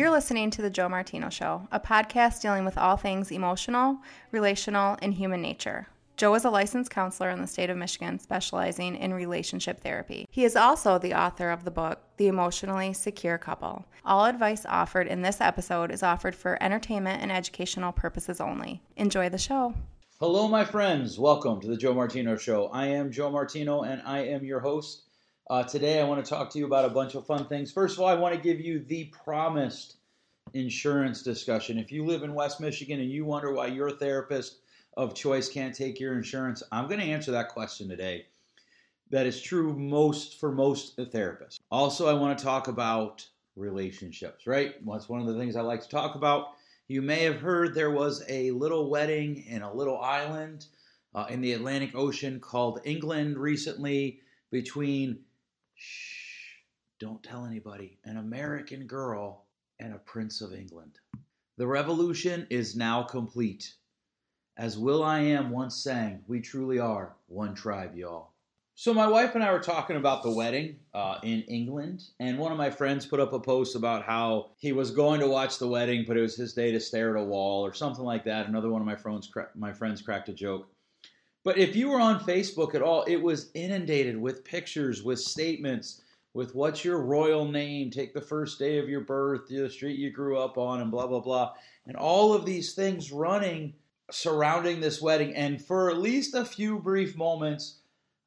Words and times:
You're 0.00 0.08
listening 0.08 0.50
to 0.52 0.62
The 0.62 0.70
Joe 0.70 0.88
Martino 0.88 1.28
Show, 1.28 1.68
a 1.70 1.78
podcast 1.78 2.40
dealing 2.40 2.64
with 2.64 2.78
all 2.78 2.96
things 2.96 3.30
emotional, 3.30 3.98
relational, 4.30 4.96
and 5.02 5.12
human 5.12 5.42
nature. 5.42 5.88
Joe 6.16 6.34
is 6.36 6.46
a 6.46 6.50
licensed 6.50 6.90
counselor 6.90 7.28
in 7.28 7.42
the 7.42 7.46
state 7.46 7.68
of 7.68 7.76
Michigan 7.76 8.18
specializing 8.18 8.96
in 8.96 9.12
relationship 9.12 9.82
therapy. 9.82 10.26
He 10.30 10.46
is 10.46 10.56
also 10.56 10.96
the 10.96 11.12
author 11.12 11.50
of 11.50 11.64
the 11.64 11.70
book, 11.70 12.00
The 12.16 12.28
Emotionally 12.28 12.94
Secure 12.94 13.36
Couple. 13.36 13.84
All 14.02 14.24
advice 14.24 14.64
offered 14.64 15.06
in 15.06 15.20
this 15.20 15.38
episode 15.38 15.90
is 15.90 16.02
offered 16.02 16.34
for 16.34 16.56
entertainment 16.62 17.20
and 17.20 17.30
educational 17.30 17.92
purposes 17.92 18.40
only. 18.40 18.80
Enjoy 18.96 19.28
the 19.28 19.36
show. 19.36 19.74
Hello, 20.18 20.48
my 20.48 20.64
friends. 20.64 21.18
Welcome 21.18 21.60
to 21.60 21.68
the 21.68 21.76
Joe 21.76 21.92
Martino 21.92 22.38
Show. 22.38 22.68
I 22.68 22.86
am 22.86 23.12
Joe 23.12 23.30
Martino 23.30 23.82
and 23.82 24.00
I 24.06 24.20
am 24.20 24.46
your 24.46 24.60
host. 24.60 25.09
Uh, 25.50 25.64
today, 25.64 26.00
I 26.00 26.04
want 26.04 26.24
to 26.24 26.30
talk 26.30 26.48
to 26.50 26.60
you 26.60 26.64
about 26.64 26.84
a 26.84 26.90
bunch 26.90 27.16
of 27.16 27.26
fun 27.26 27.44
things. 27.44 27.72
First 27.72 27.96
of 27.96 28.02
all, 28.02 28.06
I 28.06 28.14
want 28.14 28.36
to 28.36 28.40
give 28.40 28.60
you 28.60 28.78
the 28.78 29.06
promised 29.06 29.96
insurance 30.54 31.24
discussion. 31.24 31.76
If 31.76 31.90
you 31.90 32.04
live 32.04 32.22
in 32.22 32.34
West 32.34 32.60
Michigan 32.60 33.00
and 33.00 33.10
you 33.10 33.24
wonder 33.24 33.52
why 33.52 33.66
your 33.66 33.90
therapist 33.90 34.58
of 34.96 35.12
choice 35.12 35.48
can't 35.48 35.74
take 35.74 35.98
your 35.98 36.12
insurance? 36.12 36.62
I'm 36.70 36.86
going 36.86 37.00
to 37.00 37.06
answer 37.06 37.32
that 37.32 37.48
question 37.48 37.88
today. 37.88 38.26
That 39.10 39.26
is 39.26 39.42
true 39.42 39.76
most 39.76 40.38
for 40.38 40.52
most 40.52 40.96
therapists. 40.96 41.58
Also, 41.68 42.06
I 42.06 42.12
want 42.12 42.38
to 42.38 42.44
talk 42.44 42.68
about 42.68 43.26
relationships, 43.56 44.46
right? 44.46 44.76
That's 44.86 45.08
one 45.08 45.20
of 45.20 45.26
the 45.26 45.36
things 45.36 45.56
I 45.56 45.62
like 45.62 45.82
to 45.82 45.88
talk 45.88 46.14
about. 46.14 46.50
You 46.86 47.02
may 47.02 47.24
have 47.24 47.40
heard 47.40 47.74
there 47.74 47.90
was 47.90 48.22
a 48.28 48.52
little 48.52 48.88
wedding 48.88 49.44
in 49.48 49.62
a 49.62 49.74
little 49.74 50.00
island 50.00 50.66
uh, 51.12 51.26
in 51.28 51.40
the 51.40 51.54
Atlantic 51.54 51.96
Ocean 51.96 52.38
called 52.38 52.78
England 52.84 53.36
recently 53.36 54.20
between, 54.52 55.18
shh, 55.80 56.60
don't 56.98 57.22
tell 57.22 57.46
anybody, 57.46 57.98
an 58.04 58.18
American 58.18 58.86
girl 58.86 59.46
and 59.78 59.94
a 59.94 59.98
prince 59.98 60.42
of 60.42 60.52
England. 60.52 60.98
The 61.56 61.66
revolution 61.66 62.46
is 62.50 62.76
now 62.76 63.02
complete. 63.02 63.74
As 64.58 64.78
will.i.am 64.78 65.50
once 65.50 65.76
sang, 65.76 66.22
we 66.26 66.40
truly 66.40 66.78
are 66.78 67.16
one 67.28 67.54
tribe, 67.54 67.96
y'all. 67.96 68.32
So, 68.74 68.94
my 68.94 69.06
wife 69.06 69.34
and 69.34 69.44
I 69.44 69.52
were 69.52 69.60
talking 69.60 69.96
about 69.96 70.22
the 70.22 70.30
wedding 70.30 70.78
uh, 70.94 71.18
in 71.22 71.42
England, 71.42 72.04
and 72.18 72.38
one 72.38 72.52
of 72.52 72.58
my 72.58 72.70
friends 72.70 73.06
put 73.06 73.20
up 73.20 73.32
a 73.32 73.40
post 73.40 73.74
about 73.74 74.04
how 74.04 74.50
he 74.58 74.72
was 74.72 74.90
going 74.90 75.20
to 75.20 75.26
watch 75.26 75.58
the 75.58 75.68
wedding, 75.68 76.04
but 76.06 76.16
it 76.16 76.22
was 76.22 76.36
his 76.36 76.54
day 76.54 76.72
to 76.72 76.80
stare 76.80 77.16
at 77.16 77.22
a 77.22 77.24
wall 77.24 77.64
or 77.64 77.74
something 77.74 78.04
like 78.04 78.24
that. 78.24 78.48
Another 78.48 78.70
one 78.70 78.80
of 78.80 78.86
my 78.86 78.96
friends, 78.96 79.30
my 79.54 79.72
friends 79.72 80.02
cracked 80.02 80.28
a 80.30 80.32
joke. 80.32 80.66
But 81.42 81.58
if 81.58 81.74
you 81.74 81.88
were 81.88 82.00
on 82.00 82.20
Facebook 82.20 82.74
at 82.74 82.82
all, 82.82 83.04
it 83.04 83.16
was 83.16 83.50
inundated 83.54 84.20
with 84.20 84.44
pictures, 84.44 85.02
with 85.02 85.20
statements, 85.20 86.02
with 86.34 86.54
what's 86.54 86.84
your 86.84 87.00
royal 87.00 87.46
name, 87.46 87.90
take 87.90 88.12
the 88.14 88.20
first 88.20 88.58
day 88.58 88.78
of 88.78 88.88
your 88.88 89.00
birth, 89.00 89.48
the 89.48 89.68
street 89.70 89.98
you 89.98 90.10
grew 90.10 90.38
up 90.38 90.58
on, 90.58 90.80
and 90.80 90.90
blah, 90.90 91.06
blah, 91.06 91.20
blah. 91.20 91.52
And 91.86 91.96
all 91.96 92.34
of 92.34 92.44
these 92.44 92.74
things 92.74 93.10
running 93.10 93.74
surrounding 94.10 94.80
this 94.80 95.00
wedding. 95.00 95.34
And 95.34 95.64
for 95.64 95.90
at 95.90 95.98
least 95.98 96.34
a 96.34 96.44
few 96.44 96.78
brief 96.78 97.16
moments, 97.16 97.80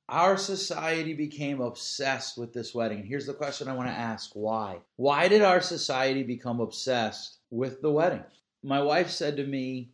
our 0.09 0.38
society 0.38 1.14
became 1.14 1.61
obsessed 1.61 2.38
with 2.38 2.53
this 2.53 2.73
wedding. 2.73 3.00
And 3.00 3.08
here's 3.08 3.25
the 3.25 3.34
question 3.34 3.67
I 3.67 3.75
want 3.75 3.89
to 3.89 3.95
ask 3.95 4.31
why? 4.34 4.80
Why 4.97 5.28
did 5.28 5.41
our 5.41 5.61
society 5.61 6.23
become 6.23 6.59
obsessed 6.59 7.38
with 7.50 7.81
the 7.81 7.91
wedding? 7.91 8.23
My 8.64 8.81
wife 8.81 9.09
said 9.09 9.38
to 9.38 9.45
me, 9.45 9.91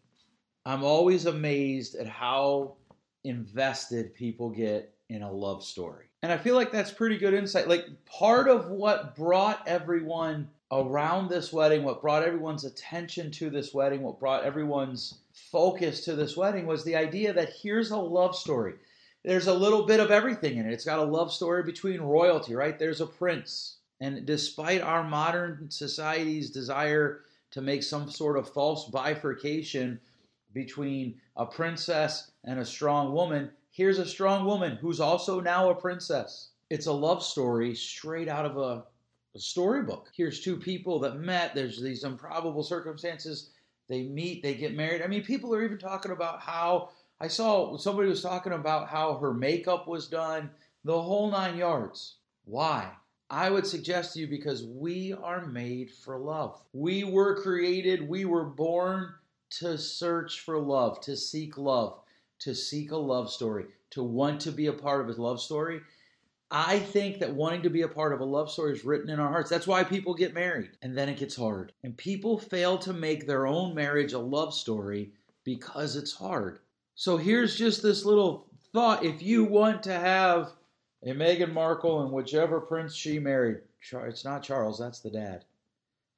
I'm 0.65 0.83
always 0.83 1.25
amazed 1.25 1.95
at 1.95 2.07
how 2.07 2.75
invested 3.23 4.13
people 4.13 4.49
get 4.49 4.93
in 5.09 5.23
a 5.23 5.31
love 5.31 5.63
story. 5.63 6.05
And 6.21 6.31
I 6.31 6.37
feel 6.37 6.55
like 6.55 6.71
that's 6.71 6.91
pretty 6.91 7.17
good 7.17 7.33
insight. 7.33 7.67
Like 7.67 7.85
part 8.05 8.47
of 8.47 8.69
what 8.69 9.15
brought 9.15 9.67
everyone 9.67 10.49
around 10.71 11.29
this 11.29 11.51
wedding, 11.51 11.83
what 11.83 12.01
brought 12.01 12.23
everyone's 12.23 12.65
attention 12.65 13.31
to 13.31 13.49
this 13.49 13.73
wedding, 13.73 14.01
what 14.01 14.19
brought 14.19 14.43
everyone's 14.43 15.19
focus 15.33 16.05
to 16.05 16.15
this 16.15 16.37
wedding 16.37 16.65
was 16.65 16.83
the 16.83 16.95
idea 16.95 17.33
that 17.33 17.53
here's 17.61 17.91
a 17.91 17.97
love 17.97 18.35
story. 18.35 18.73
There's 19.23 19.47
a 19.47 19.53
little 19.53 19.85
bit 19.85 19.99
of 19.99 20.11
everything 20.11 20.57
in 20.57 20.65
it. 20.65 20.73
It's 20.73 20.85
got 20.85 20.99
a 20.99 21.03
love 21.03 21.33
story 21.33 21.63
between 21.63 22.01
royalty, 22.01 22.55
right? 22.55 22.77
There's 22.77 23.01
a 23.01 23.07
prince. 23.07 23.77
And 23.99 24.25
despite 24.25 24.81
our 24.81 25.03
modern 25.03 25.69
society's 25.69 26.51
desire 26.51 27.21
to 27.51 27.61
make 27.61 27.83
some 27.83 28.09
sort 28.09 28.37
of 28.37 28.53
false 28.53 28.89
bifurcation 28.89 29.99
between 30.53 31.19
a 31.35 31.45
princess 31.45 32.31
and 32.43 32.59
a 32.59 32.65
strong 32.65 33.13
woman, 33.13 33.51
here's 33.71 33.99
a 33.99 34.05
strong 34.05 34.45
woman 34.45 34.77
who's 34.77 34.99
also 34.99 35.39
now 35.39 35.69
a 35.69 35.75
princess. 35.75 36.49
It's 36.69 36.87
a 36.87 36.93
love 36.93 37.23
story 37.23 37.75
straight 37.75 38.27
out 38.27 38.45
of 38.45 38.57
a, 38.57 38.83
a 39.35 39.39
storybook. 39.39 40.09
Here's 40.15 40.41
two 40.41 40.57
people 40.57 40.99
that 40.99 41.17
met, 41.17 41.55
there's 41.55 41.81
these 41.81 42.03
improbable 42.03 42.63
circumstances 42.63 43.51
they 43.87 44.03
meet, 44.03 44.43
they 44.43 44.53
get 44.53 44.75
married. 44.75 45.01
I 45.01 45.07
mean, 45.07 45.23
people 45.23 45.53
are 45.53 45.63
even 45.63 45.79
talking 45.79 46.11
about 46.11 46.39
how 46.41 46.89
I 47.19 47.27
saw 47.27 47.75
somebody 47.77 48.07
was 48.07 48.21
talking 48.21 48.53
about 48.53 48.87
how 48.87 49.17
her 49.17 49.33
makeup 49.33 49.87
was 49.87 50.07
done, 50.07 50.49
the 50.85 51.01
whole 51.01 51.29
nine 51.29 51.57
yards. 51.57 52.15
Why? 52.45 52.91
I 53.31 53.49
would 53.49 53.67
suggest 53.67 54.13
to 54.13 54.19
you 54.19 54.27
because 54.27 54.63
we 54.63 55.13
are 55.13 55.45
made 55.45 55.91
for 55.91 56.17
love. 56.17 56.61
We 56.73 57.03
were 57.03 57.41
created, 57.41 58.07
we 58.07 58.25
were 58.25 58.45
born 58.45 59.13
to 59.51 59.77
search 59.77 60.41
for 60.41 60.59
love, 60.59 61.01
to 61.01 61.15
seek 61.15 61.57
love, 61.57 61.99
to 62.39 62.53
seek 62.53 62.91
a 62.91 62.97
love 62.97 63.31
story, 63.31 63.65
to 63.91 64.03
want 64.03 64.39
to 64.41 64.51
be 64.51 64.67
a 64.67 64.73
part 64.73 65.01
of 65.01 65.17
a 65.17 65.21
love 65.21 65.41
story. 65.41 65.81
I 66.51 66.79
think 66.79 67.19
that 67.19 67.35
wanting 67.35 67.61
to 67.63 67.69
be 67.69 67.83
a 67.83 67.87
part 67.87 68.11
of 68.11 68.21
a 68.21 68.25
love 68.25 68.49
story 68.49 68.73
is 68.73 68.83
written 68.83 69.09
in 69.09 69.19
our 69.19 69.29
hearts. 69.29 69.49
That's 69.49 69.67
why 69.67 69.83
people 69.83 70.15
get 70.15 70.33
married. 70.33 70.71
And 70.81 70.97
then 70.97 71.07
it 71.07 71.17
gets 71.17 71.35
hard. 71.35 71.73
And 71.83 71.95
people 71.95 72.39
fail 72.39 72.77
to 72.79 72.93
make 72.93 73.27
their 73.27 73.45
own 73.45 73.75
marriage 73.75 74.13
a 74.13 74.19
love 74.19 74.53
story 74.53 75.11
because 75.43 75.95
it's 75.95 76.13
hard. 76.13 76.59
So 76.95 77.17
here's 77.17 77.55
just 77.55 77.83
this 77.83 78.03
little 78.03 78.47
thought. 78.73 79.05
If 79.05 79.21
you 79.21 79.43
want 79.43 79.83
to 79.83 79.93
have 79.93 80.53
a 81.03 81.09
Meghan 81.09 81.53
Markle 81.53 82.01
and 82.01 82.11
whichever 82.11 82.59
prince 82.59 82.95
she 82.95 83.19
married, 83.19 83.57
it's 83.91 84.25
not 84.25 84.43
Charles, 84.43 84.79
that's 84.79 84.99
the 84.99 85.11
dad. 85.11 85.45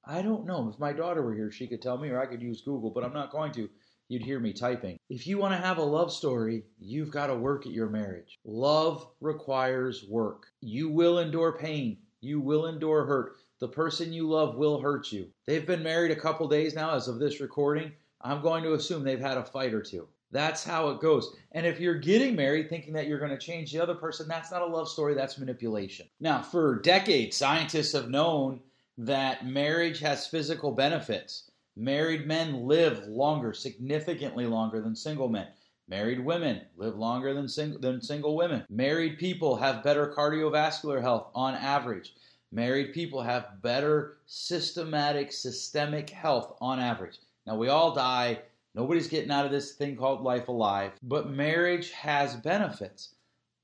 I 0.06 0.22
don't 0.22 0.46
know. 0.46 0.70
If 0.74 0.80
my 0.80 0.94
daughter 0.94 1.22
were 1.22 1.36
here, 1.36 1.52
she 1.52 1.68
could 1.68 1.82
tell 1.82 1.98
me, 1.98 2.10
or 2.10 2.20
I 2.20 2.26
could 2.26 2.42
use 2.42 2.62
Google, 2.62 2.90
but 2.90 3.04
I'm 3.04 3.14
not 3.14 3.32
going 3.32 3.52
to 3.54 3.70
you'd 4.12 4.24
hear 4.24 4.42
me 4.42 4.52
typing. 4.52 4.98
If 5.10 5.26
you 5.26 5.38
want 5.38 5.54
to 5.54 5.66
have 5.66 5.78
a 5.78 5.84
love 5.84 6.12
story, 6.12 6.66
you've 6.80 7.12
got 7.12 7.28
to 7.28 7.36
work 7.36 7.66
at 7.66 7.72
your 7.72 7.88
marriage. 7.88 8.40
Love 8.44 9.08
requires 9.22 10.06
work. 10.10 10.48
You 10.60 10.90
will 10.90 11.20
endure 11.20 11.58
pain, 11.58 11.98
you 12.20 12.42
will 12.42 12.68
endure 12.68 13.06
hurt. 13.06 13.38
The 13.62 13.70
person 13.70 14.12
you 14.12 14.28
love 14.28 14.58
will 14.58 14.82
hurt 14.82 15.14
you. 15.14 15.30
They've 15.48 15.66
been 15.66 15.82
married 15.82 16.12
a 16.12 16.20
couple 16.20 16.48
days 16.50 16.76
now 16.76 16.94
as 16.94 17.08
of 17.08 17.20
this 17.20 17.40
recording. 17.40 17.94
I'm 18.20 18.42
going 18.42 18.64
to 18.64 18.74
assume 18.74 19.04
they've 19.04 19.20
had 19.20 19.38
a 19.38 19.46
fight 19.46 19.74
or 19.74 19.82
two. 19.82 20.10
That's 20.32 20.64
how 20.64 20.90
it 20.90 21.00
goes. 21.00 21.34
And 21.54 21.66
if 21.66 21.80
you're 21.80 21.96
getting 21.96 22.36
married 22.36 22.70
thinking 22.70 22.94
that 22.94 23.08
you're 23.08 23.20
going 23.20 23.32
to 23.32 23.38
change 23.38 23.72
the 23.72 23.80
other 23.80 23.96
person, 23.96 24.28
that's 24.28 24.52
not 24.52 24.62
a 24.62 24.66
love 24.66 24.90
story, 24.90 25.14
that's 25.14 25.38
manipulation. 25.38 26.08
Now, 26.20 26.42
for 26.42 26.80
decades, 26.82 27.38
scientists 27.38 27.94
have 27.94 28.10
known 28.10 28.60
that 29.06 29.48
marriage 29.48 30.00
has 30.00 30.28
physical 30.28 30.72
benefits. 30.72 31.50
Married 31.76 32.28
men 32.28 32.68
live 32.68 33.08
longer, 33.08 33.52
significantly 33.52 34.46
longer 34.46 34.80
than 34.80 34.96
single 34.96 35.28
men. 35.28 35.48
Married 35.88 36.24
women 36.24 36.62
live 36.78 36.96
longer 36.96 37.34
than, 37.34 37.48
sing- 37.48 37.82
than 37.82 38.00
single 38.00 38.36
women. 38.36 38.64
Married 38.70 39.18
people 39.18 39.56
have 39.56 39.84
better 39.84 40.14
cardiovascular 40.16 41.02
health 41.02 41.28
on 41.34 41.56
average. 41.56 42.14
Married 42.52 42.94
people 42.94 43.24
have 43.24 43.62
better 43.64 44.18
systematic, 44.28 45.32
systemic 45.32 46.12
health 46.12 46.56
on 46.62 46.80
average. 46.80 47.18
Now, 47.48 47.56
we 47.56 47.70
all 47.70 47.96
die. 47.96 48.40
Nobody's 48.76 49.08
getting 49.08 49.32
out 49.32 49.46
of 49.46 49.52
this 49.52 49.72
thing 49.74 49.96
called 49.96 50.22
life 50.22 50.48
alive. 50.48 50.92
But 51.02 51.32
marriage 51.32 51.90
has 51.92 52.36
benefits. 52.36 53.16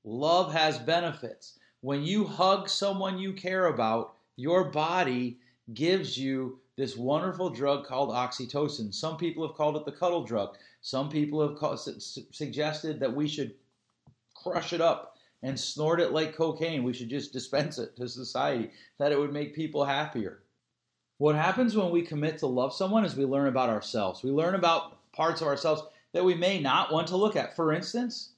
Love 0.04 0.52
has 0.52 0.78
benefits. 0.80 1.58
When 1.80 2.02
you 2.02 2.24
hug 2.24 2.68
someone 2.68 3.18
you 3.18 3.32
care 3.34 3.66
about, 3.66 4.14
your 4.38 4.70
body 4.70 5.36
gives 5.74 6.16
you 6.16 6.60
this 6.76 6.96
wonderful 6.96 7.50
drug 7.50 7.84
called 7.84 8.10
oxytocin. 8.10 8.94
Some 8.94 9.16
people 9.16 9.44
have 9.44 9.56
called 9.56 9.76
it 9.76 9.84
the 9.84 9.90
cuddle 9.90 10.22
drug. 10.22 10.56
Some 10.80 11.10
people 11.10 11.46
have 11.46 11.58
called, 11.58 11.80
su- 11.80 12.22
suggested 12.30 13.00
that 13.00 13.14
we 13.14 13.26
should 13.26 13.54
crush 14.36 14.72
it 14.72 14.80
up 14.80 15.16
and 15.42 15.58
snort 15.58 16.00
it 16.00 16.12
like 16.12 16.36
cocaine. 16.36 16.84
We 16.84 16.92
should 16.92 17.10
just 17.10 17.32
dispense 17.32 17.78
it 17.78 17.96
to 17.96 18.08
society, 18.08 18.70
that 18.98 19.10
it 19.10 19.18
would 19.18 19.32
make 19.32 19.56
people 19.56 19.84
happier. 19.84 20.44
What 21.18 21.34
happens 21.34 21.76
when 21.76 21.90
we 21.90 22.02
commit 22.02 22.38
to 22.38 22.46
love 22.46 22.72
someone 22.72 23.04
is 23.04 23.16
we 23.16 23.24
learn 23.24 23.48
about 23.48 23.70
ourselves. 23.70 24.22
We 24.22 24.30
learn 24.30 24.54
about 24.54 25.12
parts 25.12 25.40
of 25.40 25.48
ourselves 25.48 25.82
that 26.12 26.24
we 26.24 26.36
may 26.36 26.60
not 26.60 26.92
want 26.92 27.08
to 27.08 27.16
look 27.16 27.34
at. 27.34 27.56
For 27.56 27.72
instance, 27.72 28.34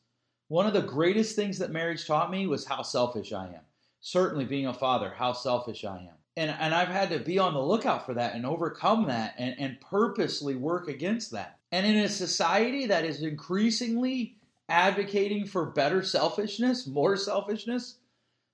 one 0.49 0.67
of 0.67 0.73
the 0.73 0.81
greatest 0.81 1.37
things 1.37 1.59
that 1.59 1.71
marriage 1.71 2.07
taught 2.07 2.31
me 2.31 2.47
was 2.47 2.65
how 2.65 2.81
selfish 2.81 3.35
I 3.35 3.49
am. 3.49 3.61
Certainly, 4.01 4.47
being 4.47 4.67
a 4.67 4.75
father, 4.75 5.13
how 5.17 5.33
selfish 5.33 5.85
I 5.85 5.99
am 5.99 6.21
and 6.37 6.51
and 6.59 6.75
I've 6.75 6.89
had 6.89 7.11
to 7.11 7.19
be 7.19 7.39
on 7.39 7.55
the 7.55 7.63
lookout 7.63 8.07
for 8.07 8.15
that 8.15 8.35
and 8.35 8.47
overcome 8.47 9.07
that 9.07 9.35
and, 9.39 9.55
and 9.59 9.81
purposely 9.81 10.55
work 10.55 10.89
against 10.89 11.33
that. 11.33 11.59
And 11.73 11.87
in 11.87 11.97
a 11.99 12.09
society 12.09 12.87
that 12.87 13.05
is 13.05 13.23
increasingly 13.23 14.37
advocating 14.69 15.47
for 15.47 15.67
better 15.67 16.03
selfishness, 16.03 16.87
more 16.87 17.17
selfishness, 17.17 17.99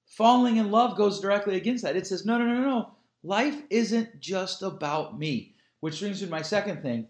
falling 0.06 0.56
in 0.56 0.70
love 0.70 0.96
goes 0.96 1.20
directly 1.20 1.56
against 1.56 1.84
that. 1.84 1.96
It 1.96 2.06
says, 2.06 2.26
no, 2.26 2.38
no, 2.38 2.46
no, 2.46 2.60
no. 2.60 2.90
life 3.22 3.62
isn't 3.70 4.20
just 4.20 4.62
about 4.62 5.18
me. 5.18 5.54
Which 5.80 6.00
brings 6.00 6.20
me 6.20 6.26
to 6.26 6.30
my 6.30 6.42
second 6.42 6.82
thing 6.82 7.06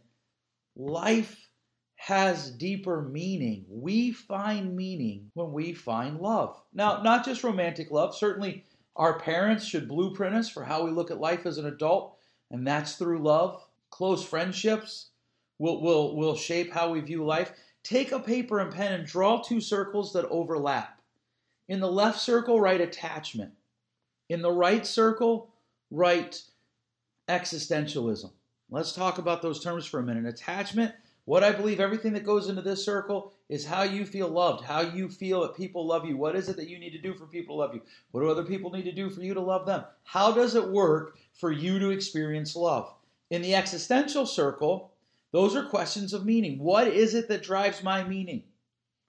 life 0.76 1.45
has 1.96 2.50
deeper 2.50 3.02
meaning. 3.02 3.64
We 3.68 4.12
find 4.12 4.76
meaning 4.76 5.30
when 5.34 5.52
we 5.52 5.72
find 5.72 6.20
love. 6.20 6.60
Now, 6.72 7.02
not 7.02 7.24
just 7.24 7.42
romantic 7.42 7.90
love, 7.90 8.14
certainly 8.14 8.64
our 8.94 9.18
parents 9.18 9.64
should 9.64 9.88
blueprint 9.88 10.34
us 10.34 10.48
for 10.48 10.62
how 10.62 10.84
we 10.84 10.90
look 10.90 11.10
at 11.10 11.20
life 11.20 11.46
as 11.46 11.58
an 11.58 11.66
adult, 11.66 12.16
and 12.50 12.66
that's 12.66 12.96
through 12.96 13.18
love. 13.18 13.64
Close 13.90 14.24
friendships 14.24 15.08
will, 15.58 15.80
will, 15.80 16.16
will 16.16 16.36
shape 16.36 16.72
how 16.72 16.92
we 16.92 17.00
view 17.00 17.24
life. 17.24 17.52
Take 17.82 18.12
a 18.12 18.20
paper 18.20 18.60
and 18.60 18.72
pen 18.72 18.92
and 18.92 19.06
draw 19.06 19.42
two 19.42 19.60
circles 19.60 20.12
that 20.12 20.26
overlap. 20.26 21.00
In 21.68 21.80
the 21.80 21.90
left 21.90 22.20
circle, 22.20 22.60
write 22.60 22.80
attachment. 22.80 23.52
In 24.28 24.42
the 24.42 24.52
right 24.52 24.86
circle, 24.86 25.50
write 25.90 26.42
existentialism. 27.28 28.30
Let's 28.70 28.92
talk 28.92 29.18
about 29.18 29.42
those 29.42 29.62
terms 29.62 29.86
for 29.86 30.00
a 30.00 30.02
minute. 30.02 30.26
Attachment, 30.26 30.92
what 31.26 31.42
I 31.42 31.50
believe 31.50 31.80
everything 31.80 32.12
that 32.12 32.24
goes 32.24 32.48
into 32.48 32.62
this 32.62 32.84
circle 32.84 33.32
is 33.48 33.66
how 33.66 33.82
you 33.82 34.06
feel 34.06 34.28
loved, 34.28 34.64
how 34.64 34.80
you 34.80 35.08
feel 35.08 35.42
that 35.42 35.56
people 35.56 35.84
love 35.84 36.06
you. 36.06 36.16
What 36.16 36.36
is 36.36 36.48
it 36.48 36.56
that 36.56 36.68
you 36.68 36.78
need 36.78 36.92
to 36.92 37.00
do 37.00 37.14
for 37.14 37.26
people 37.26 37.56
to 37.56 37.60
love 37.60 37.74
you? 37.74 37.82
What 38.12 38.20
do 38.20 38.30
other 38.30 38.44
people 38.44 38.70
need 38.70 38.84
to 38.84 38.92
do 38.92 39.10
for 39.10 39.22
you 39.22 39.34
to 39.34 39.40
love 39.40 39.66
them? 39.66 39.84
How 40.04 40.30
does 40.30 40.54
it 40.54 40.68
work 40.68 41.18
for 41.34 41.50
you 41.50 41.80
to 41.80 41.90
experience 41.90 42.54
love? 42.54 42.94
In 43.30 43.42
the 43.42 43.56
existential 43.56 44.24
circle, 44.24 44.92
those 45.32 45.56
are 45.56 45.64
questions 45.64 46.12
of 46.12 46.24
meaning. 46.24 46.60
What 46.60 46.86
is 46.86 47.14
it 47.16 47.28
that 47.28 47.42
drives 47.42 47.82
my 47.82 48.04
meaning? 48.04 48.44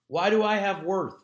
Why 0.08 0.32
do 0.32 0.44
I 0.44 0.56
have 0.56 0.84
worth? 0.84 1.24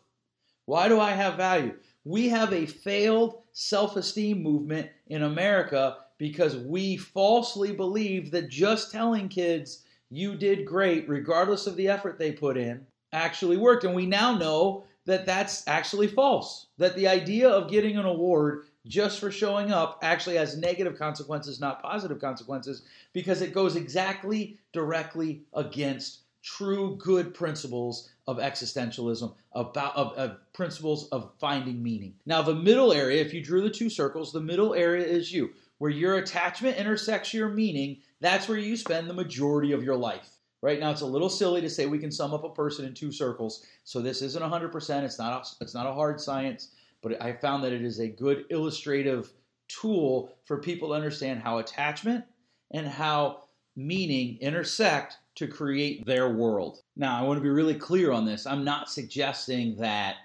Why 0.66 0.88
do 0.88 1.00
I 1.00 1.12
have 1.12 1.38
value? 1.38 1.74
We 2.06 2.30
have 2.30 2.54
a 2.54 2.68
failed 2.68 3.42
self 3.52 3.96
esteem 3.96 4.44
movement 4.44 4.92
in 5.08 5.24
America 5.24 5.98
because 6.20 6.56
we 6.56 6.98
falsely 6.98 7.72
believe 7.72 8.30
that 8.30 8.50
just 8.50 8.92
telling 8.92 9.28
kids 9.28 9.86
you 10.16 10.36
did 10.36 10.66
great, 10.66 11.10
regardless 11.10 11.68
of 11.68 11.76
the 11.76 11.88
effort 11.88 12.20
they 12.20 12.32
put 12.32 12.58
in, 12.58 12.86
actually 13.12 13.58
worked. 13.58 13.84
And 13.84 13.96
we 13.96 14.06
now 14.06 14.38
know 14.38 14.86
that 15.06 15.26
that's 15.26 15.68
actually 15.68 16.08
false. 16.08 16.68
That 16.78 16.96
the 16.96 17.08
idea 17.08 17.50
of 17.50 17.70
getting 17.70 17.98
an 17.98 18.06
award 18.06 18.66
just 18.86 19.20
for 19.20 19.32
showing 19.32 19.72
up 19.72 20.00
actually 20.02 20.36
has 20.36 20.58
negative 20.58 20.98
consequences, 20.98 21.60
not 21.60 21.82
positive 21.82 22.20
consequences, 22.20 22.84
because 23.14 23.42
it 23.42 23.54
goes 23.54 23.76
exactly 23.76 24.58
directly 24.72 25.42
against 25.54 26.20
true 26.44 26.98
good 26.98 27.34
principles 27.34 28.10
of 28.28 28.38
existentialism, 28.38 29.34
about 29.54 29.96
of, 29.96 30.14
of, 30.14 30.38
principles 30.54 31.08
of 31.10 31.32
finding 31.40 31.82
meaning. 31.82 32.14
Now, 32.26 32.42
the 32.42 32.54
middle 32.54 32.94
area, 32.94 33.22
if 33.22 33.34
you 33.34 33.44
drew 33.44 33.62
the 33.62 33.70
two 33.70 33.90
circles, 33.90 34.32
the 34.32 34.42
middle 34.42 34.74
area 34.74 35.06
is 35.06 35.32
you, 35.32 35.52
where 35.84 35.92
your 35.92 36.18
attachment 36.18 36.78
intersects 36.78 37.34
your 37.34 37.50
meaning. 37.50 37.98
That's 38.22 38.48
where 38.48 38.58
you 38.58 38.78
spend 38.78 39.10
the 39.10 39.14
majority 39.14 39.74
of 39.74 39.84
your 39.84 39.98
life. 39.98 40.30
Right 40.62 40.80
now, 40.80 40.92
it's 40.92 41.02
a 41.02 41.06
little 41.06 41.30
silly 41.30 41.60
to 41.60 41.70
say 41.70 41.86
we 41.86 42.00
can 42.00 42.12
sum 42.12 42.34
up 42.34 42.46
a 42.46 42.50
person 42.50 42.86
in 42.86 42.94
two 42.94 43.12
circles. 43.12 43.66
So 43.84 44.02
this 44.02 44.22
isn't 44.22 44.42
100%. 44.42 45.04
It's 45.04 45.20
not. 45.20 45.34
A, 45.34 45.64
it's 45.64 45.74
not 45.74 45.86
a 45.86 45.94
hard 45.94 46.22
science 46.22 46.70
but 47.04 47.22
I 47.22 47.34
found 47.34 47.64
that 47.64 47.74
it 47.74 47.84
is 47.84 48.00
a 48.00 48.08
good 48.08 48.46
illustrative 48.50 49.32
tool 49.68 50.34
for 50.46 50.58
people 50.58 50.90
to 50.90 50.96
understand 50.96 51.42
how 51.42 51.60
attachment 51.60 52.24
and 52.72 52.88
how 52.88 53.44
meaning 53.76 54.38
intersect 54.40 55.18
to 55.36 55.48
create 55.48 56.06
their 56.06 56.30
world. 56.30 56.80
Now, 56.96 57.20
I 57.20 57.24
want 57.24 57.38
to 57.38 57.44
be 57.44 57.50
really 57.50 57.76
clear 57.76 58.12
on 58.12 58.26
this. 58.26 58.48
I'm 58.48 58.64
not 58.64 58.90
suggesting 58.90 59.76
that 59.78 60.16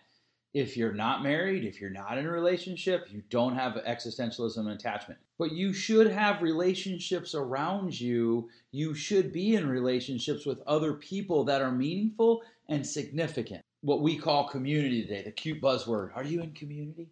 if 0.55 0.77
you're 0.77 0.93
not 0.93 1.23
married, 1.23 1.65
if 1.65 1.81
you're 1.81 1.91
not 1.91 2.19
in 2.19 2.27
a 2.27 2.31
relationship, 2.31 3.07
you 3.11 3.23
don't 3.31 3.55
have 3.55 3.75
existentialism 3.87 4.59
and 4.59 4.71
attachment. 4.71 5.21
But 5.39 5.53
you 5.53 5.73
should 5.73 6.11
have 6.11 6.43
relationships 6.43 7.35
around 7.35 7.99
you. 7.99 8.49
You 8.73 8.95
should 8.95 9.33
be 9.33 9.55
in 9.55 9.69
relationships 9.69 10.47
with 10.47 10.61
other 10.67 10.95
people 10.95 11.45
that 11.45 11.63
are 11.63 11.71
meaningful 11.71 12.43
and 12.69 12.87
significant 12.87 13.63
what 13.81 14.01
we 14.01 14.17
call 14.17 14.49
community 14.49 15.03
today, 15.03 15.23
the 15.23 15.31
cute 15.31 15.61
buzzword. 15.61 16.11
Are 16.15 16.25
you 16.25 16.43
in 16.43 16.53
community? 16.53 17.09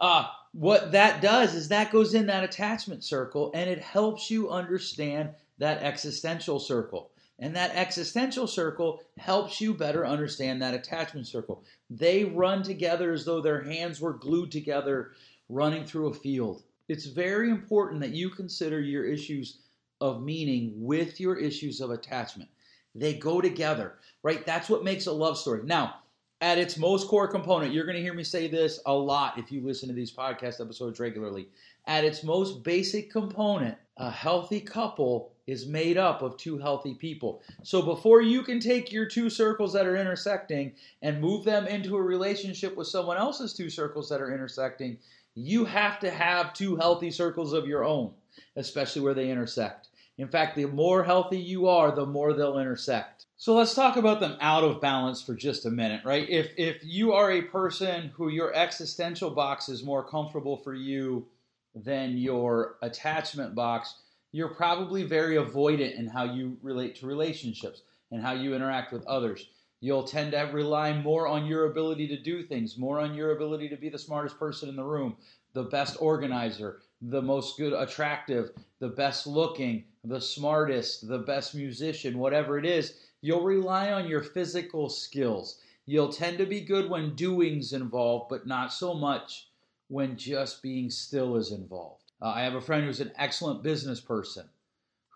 Uh, 0.00 0.26
what 0.52 0.92
that 0.92 1.22
does 1.22 1.54
is 1.54 1.68
that 1.68 1.92
goes 1.92 2.14
in 2.14 2.26
that 2.26 2.44
attachment 2.44 3.04
circle 3.04 3.50
and 3.54 3.68
it 3.68 3.80
helps 3.80 4.30
you 4.30 4.50
understand 4.50 5.30
that 5.58 5.82
existential 5.82 6.58
circle. 6.58 7.10
And 7.38 7.54
that 7.54 7.74
existential 7.74 8.46
circle 8.46 9.02
helps 9.18 9.60
you 9.60 9.74
better 9.74 10.06
understand 10.06 10.62
that 10.62 10.74
attachment 10.74 11.26
circle. 11.26 11.64
They 11.90 12.24
run 12.24 12.62
together 12.62 13.12
as 13.12 13.24
though 13.24 13.40
their 13.42 13.62
hands 13.62 14.00
were 14.00 14.14
glued 14.14 14.50
together 14.50 15.12
running 15.48 15.84
through 15.84 16.08
a 16.08 16.14
field. 16.14 16.62
It's 16.88 17.06
very 17.06 17.50
important 17.50 18.00
that 18.00 18.14
you 18.14 18.30
consider 18.30 18.80
your 18.80 19.04
issues 19.04 19.58
of 20.00 20.22
meaning 20.22 20.72
with 20.76 21.20
your 21.20 21.36
issues 21.36 21.80
of 21.80 21.90
attachment. 21.90 22.48
They 22.94 23.14
go 23.14 23.40
together, 23.40 23.94
right? 24.22 24.44
That's 24.46 24.70
what 24.70 24.84
makes 24.84 25.06
a 25.06 25.12
love 25.12 25.36
story. 25.36 25.60
Now, 25.64 25.96
at 26.40 26.58
its 26.58 26.76
most 26.76 27.08
core 27.08 27.28
component, 27.28 27.72
you're 27.72 27.84
going 27.86 27.96
to 27.96 28.02
hear 28.02 28.14
me 28.14 28.24
say 28.24 28.48
this 28.48 28.80
a 28.86 28.92
lot 28.92 29.38
if 29.38 29.50
you 29.50 29.62
listen 29.62 29.88
to 29.88 29.94
these 29.94 30.12
podcast 30.12 30.60
episodes 30.60 31.00
regularly. 31.00 31.48
At 31.86 32.04
its 32.04 32.22
most 32.22 32.62
basic 32.62 33.10
component, 33.10 33.76
a 33.96 34.10
healthy 34.10 34.60
couple 34.60 35.32
is 35.46 35.66
made 35.66 35.96
up 35.96 36.22
of 36.22 36.36
two 36.36 36.58
healthy 36.58 36.94
people. 36.94 37.42
So 37.62 37.82
before 37.82 38.20
you 38.20 38.42
can 38.42 38.60
take 38.60 38.92
your 38.92 39.06
two 39.06 39.30
circles 39.30 39.72
that 39.72 39.86
are 39.86 39.96
intersecting 39.96 40.72
and 41.02 41.20
move 41.20 41.44
them 41.44 41.66
into 41.66 41.96
a 41.96 42.02
relationship 42.02 42.76
with 42.76 42.88
someone 42.88 43.16
else's 43.16 43.54
two 43.54 43.70
circles 43.70 44.08
that 44.08 44.20
are 44.20 44.34
intersecting, 44.34 44.98
you 45.34 45.64
have 45.64 46.00
to 46.00 46.10
have 46.10 46.52
two 46.52 46.76
healthy 46.76 47.10
circles 47.10 47.52
of 47.52 47.66
your 47.66 47.84
own, 47.84 48.12
especially 48.56 49.02
where 49.02 49.14
they 49.14 49.30
intersect. 49.30 49.88
In 50.18 50.28
fact, 50.28 50.56
the 50.56 50.64
more 50.64 51.04
healthy 51.04 51.38
you 51.38 51.68
are, 51.68 51.94
the 51.94 52.06
more 52.06 52.32
they'll 52.32 52.58
intersect. 52.58 53.26
So 53.36 53.54
let's 53.54 53.74
talk 53.74 53.96
about 53.96 54.18
them 54.18 54.38
out 54.40 54.64
of 54.64 54.80
balance 54.80 55.20
for 55.20 55.34
just 55.34 55.66
a 55.66 55.70
minute, 55.70 56.00
right? 56.06 56.26
If 56.28 56.52
if 56.56 56.78
you 56.82 57.12
are 57.12 57.30
a 57.30 57.42
person 57.42 58.10
who 58.14 58.28
your 58.30 58.54
existential 58.54 59.28
box 59.30 59.68
is 59.68 59.84
more 59.84 60.02
comfortable 60.02 60.56
for 60.56 60.72
you 60.72 61.26
than 61.74 62.16
your 62.16 62.76
attachment 62.80 63.54
box, 63.54 63.96
you're 64.36 64.48
probably 64.48 65.02
very 65.02 65.36
avoidant 65.36 65.98
in 65.98 66.06
how 66.06 66.24
you 66.24 66.56
relate 66.62 66.94
to 66.96 67.06
relationships 67.06 67.82
and 68.10 68.22
how 68.22 68.32
you 68.32 68.54
interact 68.54 68.92
with 68.92 69.06
others. 69.06 69.48
You'll 69.80 70.04
tend 70.04 70.32
to 70.32 70.50
rely 70.52 70.92
more 70.92 71.26
on 71.26 71.46
your 71.46 71.66
ability 71.66 72.08
to 72.08 72.18
do 72.18 72.42
things, 72.42 72.76
more 72.76 73.00
on 73.00 73.14
your 73.14 73.30
ability 73.32 73.68
to 73.70 73.76
be 73.76 73.88
the 73.88 73.98
smartest 73.98 74.38
person 74.38 74.68
in 74.68 74.76
the 74.76 74.84
room, 74.84 75.16
the 75.54 75.64
best 75.64 75.96
organizer, 76.00 76.80
the 77.00 77.22
most 77.22 77.56
good 77.56 77.72
attractive, 77.72 78.50
the 78.78 78.88
best 78.88 79.26
looking, 79.26 79.84
the 80.04 80.20
smartest, 80.20 81.08
the 81.08 81.18
best 81.18 81.54
musician, 81.54 82.18
whatever 82.18 82.58
it 82.58 82.66
is 82.66 82.94
You'll 83.22 83.42
rely 83.42 83.90
on 83.92 84.06
your 84.06 84.22
physical 84.22 84.88
skills. 84.88 85.58
You'll 85.86 86.12
tend 86.12 86.38
to 86.38 86.46
be 86.46 86.60
good 86.60 86.88
when 86.90 87.16
doing's 87.16 87.72
involved, 87.72 88.28
but 88.28 88.46
not 88.46 88.72
so 88.72 88.94
much 88.94 89.48
when 89.88 90.16
just 90.16 90.62
being 90.62 90.90
still 90.90 91.36
is 91.36 91.50
involved. 91.50 92.05
Uh, 92.20 92.28
I 92.28 92.42
have 92.42 92.54
a 92.54 92.60
friend 92.60 92.84
who's 92.84 93.00
an 93.00 93.12
excellent 93.16 93.62
business 93.62 94.00
person 94.00 94.48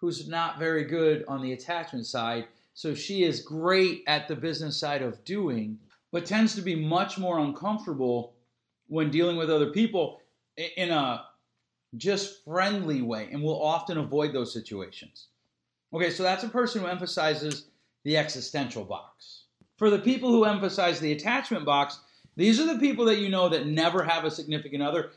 who's 0.00 0.28
not 0.28 0.59
very 0.59 0.85
good 0.85 1.25
on 1.28 1.42
the 1.42 1.52
attachment 1.52 2.07
side. 2.07 2.47
So 2.73 2.95
she 2.95 3.25
is 3.25 3.42
great 3.42 4.02
at 4.07 4.28
the 4.28 4.37
business 4.37 4.78
side 4.78 5.02
of 5.02 5.23
doing, 5.25 5.78
but 6.11 6.25
tends 6.25 6.54
to 6.54 6.62
be 6.62 6.75
much 6.75 7.19
more 7.19 7.38
uncomfortable 7.38 8.35
when 8.87 9.11
dealing 9.11 9.37
with 9.37 9.50
other 9.50 9.71
people 9.71 10.21
in 10.57 10.90
a 10.90 11.25
just 11.97 12.45
friendly 12.45 13.02
way 13.02 13.28
and 13.30 13.42
will 13.42 13.62
often 13.62 13.99
avoid 13.99 14.33
those 14.33 14.52
situations. 14.52 15.28
Okay, 15.92 16.11
so 16.11 16.23
that's 16.23 16.45
a 16.45 16.49
person 16.49 16.80
who 16.80 16.87
emphasizes 16.87 17.66
the 18.04 18.16
existential 18.16 18.85
box. 18.85 19.45
For 19.76 19.90
the 19.90 19.99
people 19.99 20.30
who 20.30 20.45
emphasize 20.45 21.00
the 21.00 21.12
attachment 21.12 21.64
box, 21.64 22.00
these 22.37 22.61
are 22.61 22.73
the 22.73 22.78
people 22.78 23.04
that 23.07 23.19
you 23.19 23.28
know 23.28 23.49
that 23.49 23.66
never 23.66 24.02
have 24.04 24.25
a 24.25 24.30
significant 24.30 24.83
other. 24.83 25.11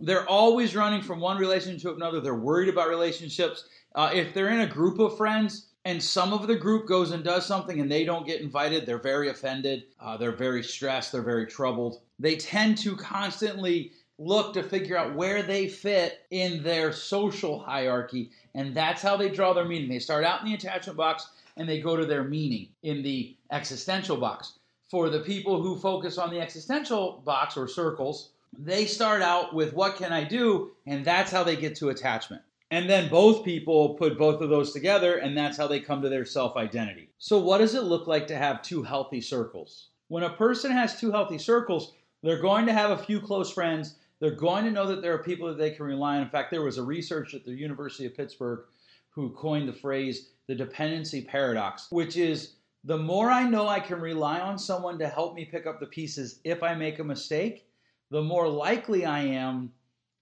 They're 0.00 0.28
always 0.28 0.74
running 0.74 1.02
from 1.02 1.20
one 1.20 1.36
relationship 1.36 1.82
to 1.82 1.94
another. 1.94 2.20
They're 2.20 2.34
worried 2.34 2.70
about 2.70 2.88
relationships. 2.88 3.68
Uh, 3.94 4.10
if 4.14 4.32
they're 4.32 4.48
in 4.48 4.60
a 4.60 4.66
group 4.66 4.98
of 4.98 5.16
friends 5.16 5.66
and 5.84 6.02
some 6.02 6.32
of 6.32 6.46
the 6.46 6.56
group 6.56 6.86
goes 6.86 7.10
and 7.10 7.22
does 7.22 7.44
something 7.44 7.80
and 7.80 7.90
they 7.90 8.04
don't 8.04 8.26
get 8.26 8.40
invited, 8.40 8.86
they're 8.86 8.98
very 8.98 9.28
offended. 9.28 9.84
Uh, 10.00 10.16
they're 10.16 10.32
very 10.32 10.62
stressed. 10.62 11.12
They're 11.12 11.22
very 11.22 11.46
troubled. 11.46 12.00
They 12.18 12.36
tend 12.36 12.78
to 12.78 12.96
constantly 12.96 13.92
look 14.18 14.52
to 14.54 14.62
figure 14.62 14.96
out 14.96 15.14
where 15.14 15.42
they 15.42 15.68
fit 15.68 16.26
in 16.30 16.62
their 16.62 16.92
social 16.92 17.58
hierarchy, 17.58 18.30
and 18.54 18.74
that's 18.74 19.00
how 19.00 19.16
they 19.16 19.30
draw 19.30 19.54
their 19.54 19.64
meaning. 19.64 19.88
They 19.88 19.98
start 19.98 20.24
out 20.24 20.40
in 20.40 20.46
the 20.46 20.54
attachment 20.54 20.96
box 20.96 21.28
and 21.56 21.68
they 21.68 21.80
go 21.80 21.96
to 21.96 22.06
their 22.06 22.24
meaning 22.24 22.68
in 22.82 23.02
the 23.02 23.36
existential 23.50 24.16
box. 24.16 24.58
For 24.90 25.08
the 25.08 25.20
people 25.20 25.62
who 25.62 25.78
focus 25.78 26.18
on 26.18 26.30
the 26.30 26.40
existential 26.40 27.22
box 27.24 27.56
or 27.56 27.68
circles, 27.68 28.30
they 28.58 28.86
start 28.86 29.22
out 29.22 29.54
with 29.54 29.72
what 29.72 29.96
can 29.96 30.12
I 30.12 30.24
do? 30.24 30.72
And 30.86 31.04
that's 31.04 31.30
how 31.30 31.44
they 31.44 31.56
get 31.56 31.76
to 31.76 31.90
attachment. 31.90 32.42
And 32.70 32.88
then 32.88 33.08
both 33.08 33.44
people 33.44 33.94
put 33.94 34.16
both 34.16 34.40
of 34.40 34.48
those 34.48 34.72
together, 34.72 35.16
and 35.16 35.36
that's 35.36 35.56
how 35.56 35.66
they 35.66 35.80
come 35.80 36.02
to 36.02 36.08
their 36.08 36.24
self 36.24 36.56
identity. 36.56 37.10
So, 37.18 37.38
what 37.38 37.58
does 37.58 37.74
it 37.74 37.82
look 37.82 38.06
like 38.06 38.26
to 38.28 38.36
have 38.36 38.62
two 38.62 38.82
healthy 38.82 39.20
circles? 39.20 39.88
When 40.08 40.22
a 40.22 40.30
person 40.30 40.70
has 40.70 40.98
two 40.98 41.10
healthy 41.10 41.38
circles, 41.38 41.94
they're 42.22 42.42
going 42.42 42.66
to 42.66 42.72
have 42.72 42.90
a 42.90 43.02
few 43.02 43.20
close 43.20 43.50
friends, 43.52 43.96
They're 44.20 44.30
going 44.30 44.64
to 44.64 44.70
know 44.70 44.86
that 44.86 45.02
there 45.02 45.14
are 45.14 45.22
people 45.22 45.48
that 45.48 45.58
they 45.58 45.70
can 45.70 45.86
rely 45.86 46.16
on. 46.16 46.22
In 46.22 46.28
fact, 46.28 46.50
there 46.50 46.62
was 46.62 46.78
a 46.78 46.82
research 46.82 47.34
at 47.34 47.44
the 47.44 47.52
University 47.52 48.06
of 48.06 48.16
Pittsburgh 48.16 48.64
who 49.10 49.30
coined 49.30 49.68
the 49.68 49.72
phrase 49.72 50.30
the 50.46 50.54
dependency 50.54 51.22
paradox, 51.22 51.86
which 51.90 52.16
is 52.16 52.54
the 52.84 52.98
more 52.98 53.30
I 53.30 53.48
know 53.48 53.68
I 53.68 53.80
can 53.80 54.00
rely 54.00 54.40
on 54.40 54.58
someone 54.58 54.98
to 54.98 55.08
help 55.08 55.34
me 55.34 55.44
pick 55.44 55.66
up 55.66 55.80
the 55.80 55.86
pieces 55.86 56.40
if 56.44 56.62
I 56.62 56.74
make 56.74 56.98
a 56.98 57.04
mistake, 57.04 57.66
the 58.10 58.22
more 58.22 58.48
likely 58.48 59.04
I 59.04 59.20
am 59.22 59.72